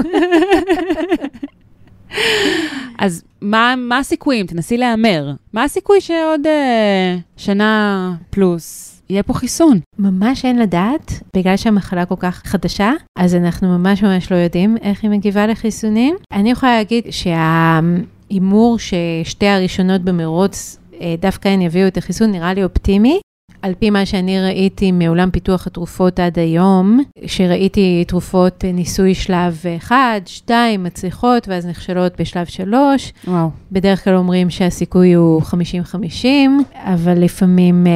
אז 2.98 3.22
מה, 3.40 3.74
מה 3.76 3.98
הסיכויים? 3.98 4.46
תנסי 4.46 4.76
להמר. 4.76 5.32
מה 5.52 5.64
הסיכוי 5.64 6.00
שעוד 6.00 6.46
אה, 6.46 7.16
שנה 7.36 8.14
פלוס 8.30 8.94
יהיה 9.10 9.22
פה 9.22 9.34
חיסון? 9.34 9.78
ממש 9.98 10.44
אין 10.44 10.58
לדעת, 10.58 11.12
בגלל 11.36 11.56
שהמחלה 11.56 12.04
כל 12.04 12.14
כך 12.18 12.42
חדשה, 12.44 12.92
אז 13.18 13.34
אנחנו 13.34 13.78
ממש 13.78 14.02
ממש 14.02 14.32
לא 14.32 14.36
יודעים 14.36 14.76
איך 14.82 15.02
היא 15.02 15.10
מגיבה 15.10 15.46
לחיסונים. 15.46 16.16
אני 16.32 16.50
יכולה 16.50 16.76
להגיד 16.76 17.04
שההימור 17.10 18.78
ששתי 18.78 19.46
הראשונות 19.46 20.00
במרוץ, 20.02 20.78
אה, 21.00 21.14
דווקא 21.20 21.48
הן 21.48 21.62
יביאו 21.62 21.88
את 21.88 21.96
החיסון, 21.96 22.30
נראה 22.30 22.54
לי 22.54 22.64
אופטימי. 22.64 23.20
על 23.62 23.74
פי 23.78 23.90
מה 23.90 24.06
שאני 24.06 24.40
ראיתי 24.40 24.92
מעולם 24.92 25.30
פיתוח 25.30 25.66
התרופות 25.66 26.20
עד 26.20 26.38
היום, 26.38 27.00
שראיתי 27.26 28.04
תרופות 28.08 28.64
ניסוי 28.64 29.14
שלב 29.14 29.62
1, 29.78 29.96
2, 30.26 30.84
מצליחות, 30.84 31.48
ואז 31.48 31.66
נכשלות 31.66 32.20
בשלב 32.20 32.46
3. 32.46 33.12
וואו. 33.26 33.50
בדרך 33.72 34.04
כלל 34.04 34.14
אומרים 34.14 34.50
שהסיכוי 34.50 35.12
הוא 35.12 35.42
50-50, 35.42 36.26
אבל 36.74 37.18
לפעמים, 37.18 37.86
אה, 37.86 37.92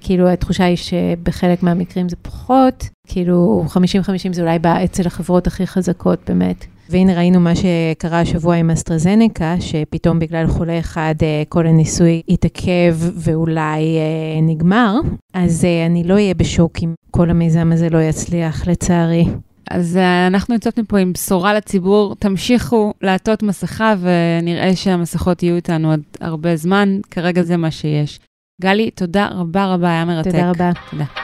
כאילו, 0.00 0.28
התחושה 0.28 0.64
היא 0.64 0.76
שבחלק 0.76 1.62
מהמקרים 1.62 2.08
זה 2.08 2.16
פחות. 2.22 2.88
כאילו, 3.06 3.64
50-50 3.68 4.32
זה 4.32 4.42
אולי 4.42 4.58
בא 4.58 4.84
אצל 4.84 5.06
החברות 5.06 5.46
הכי 5.46 5.66
חזקות, 5.66 6.18
באמת. 6.26 6.66
והנה 6.94 7.14
ראינו 7.14 7.40
מה 7.40 7.52
שקרה 7.56 8.20
השבוע 8.20 8.54
עם 8.54 8.70
אסטרזניקה, 8.70 9.54
שפתאום 9.60 10.18
בגלל 10.18 10.46
חולה 10.46 10.78
אחד 10.78 11.14
אה, 11.22 11.42
כל 11.48 11.66
הניסוי 11.66 12.22
התעכב 12.28 12.96
ואולי 12.98 13.98
אה, 13.98 14.40
נגמר, 14.42 14.94
אז 15.34 15.64
אה, 15.64 15.86
אני 15.86 16.04
לא 16.04 16.14
אהיה 16.14 16.34
בשוק 16.34 16.72
אם 16.82 16.94
כל 17.10 17.30
המיזם 17.30 17.72
הזה 17.72 17.90
לא 17.90 17.98
יצליח, 17.98 18.68
לצערי. 18.68 19.24
אז 19.70 19.98
אנחנו 20.26 20.54
יוצאות 20.54 20.78
מפה 20.78 20.98
עם 20.98 21.12
בשורה 21.12 21.54
לציבור, 21.54 22.14
תמשיכו 22.18 22.92
לעטות 23.02 23.42
מסכה 23.42 23.94
ונראה 24.00 24.76
שהמסכות 24.76 25.42
יהיו 25.42 25.56
איתנו 25.56 25.90
עוד 25.90 26.00
הרבה 26.20 26.56
זמן, 26.56 26.98
כרגע 27.10 27.42
זה 27.42 27.56
מה 27.56 27.70
שיש. 27.70 28.20
גלי, 28.62 28.90
תודה 28.90 29.28
רבה 29.32 29.74
רבה, 29.74 29.88
היה 29.88 30.04
מרתק. 30.04 30.30
תודה 30.30 30.50
רבה. 30.50 30.70
תודה. 30.90 31.23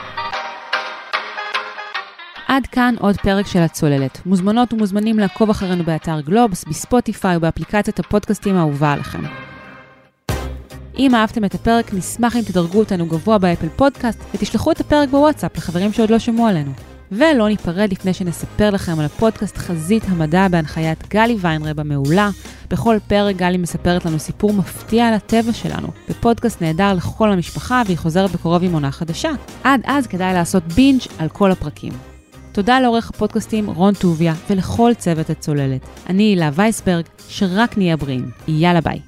עד 2.51 2.67
כאן 2.67 2.95
עוד 2.99 3.17
פרק 3.17 3.47
של 3.47 3.59
הצוללת. 3.59 4.25
מוזמנות 4.25 4.73
ומוזמנים 4.73 5.19
לעקוב 5.19 5.49
אחרינו 5.49 5.83
באתר 5.83 6.21
גלובס, 6.21 6.63
בספוטיפיי 6.63 7.37
ובאפליקציית 7.37 7.99
הפודקאסטים 7.99 8.55
האהובה 8.55 8.91
עליכם. 8.91 9.19
אם 10.97 11.15
אהבתם 11.15 11.45
את 11.45 11.55
הפרק, 11.55 11.93
נשמח 11.93 12.35
אם 12.35 12.41
תדרגו 12.41 12.79
אותנו 12.79 13.05
גבוה 13.05 13.37
באפל 13.37 13.67
פודקאסט 13.75 14.23
ותשלחו 14.33 14.71
את 14.71 14.79
הפרק 14.79 15.09
בוואטסאפ 15.09 15.57
לחברים 15.57 15.93
שעוד 15.93 16.09
לא 16.09 16.19
שמעו 16.19 16.47
עלינו. 16.47 16.71
ולא 17.11 17.47
ניפרד 17.47 17.91
לפני 17.91 18.13
שנספר 18.13 18.69
לכם 18.69 18.99
על 18.99 19.05
הפודקאסט 19.05 19.57
חזית 19.57 20.03
המדע 20.07 20.47
בהנחיית 20.47 21.07
גלי 21.09 21.37
ויינרב 21.39 21.79
המעולה. 21.79 22.29
בכל 22.69 22.97
פרק 23.07 23.35
גלי 23.35 23.57
מספרת 23.57 24.05
לנו 24.05 24.19
סיפור 24.19 24.53
מפתיע 24.53 25.07
על 25.07 25.13
הטבע 25.13 25.53
שלנו, 25.53 25.87
בפודקאסט 26.09 26.61
נהדר 26.61 26.93
לכל 26.93 27.31
המשפחה 27.31 27.81
והיא 27.85 27.97
חוזרת 27.97 28.31
בקרוב 28.31 28.63
עם 28.63 28.73
עונה 28.73 28.91
חדשה. 28.91 29.31
עד 29.63 29.81
אז 29.85 30.07
כדאי 30.07 30.33
לעשות 30.33 30.63
בינג' 30.63 31.01
על 31.19 31.29
כל 31.29 31.51
הפרקים. 31.51 32.10
תודה 32.51 32.79
לעורך 32.79 33.09
הפודקאסטים 33.09 33.69
רון 33.69 33.93
טוביה 33.93 34.33
ולכל 34.49 34.91
צוות 34.97 35.29
הצוללת. 35.29 35.81
אני 36.09 36.23
הילה 36.23 36.49
וייסברג, 36.53 37.05
שרק 37.29 37.77
נהיה 37.77 37.97
בריאים. 37.97 38.29
יאללה 38.47 38.81
ביי. 38.81 38.99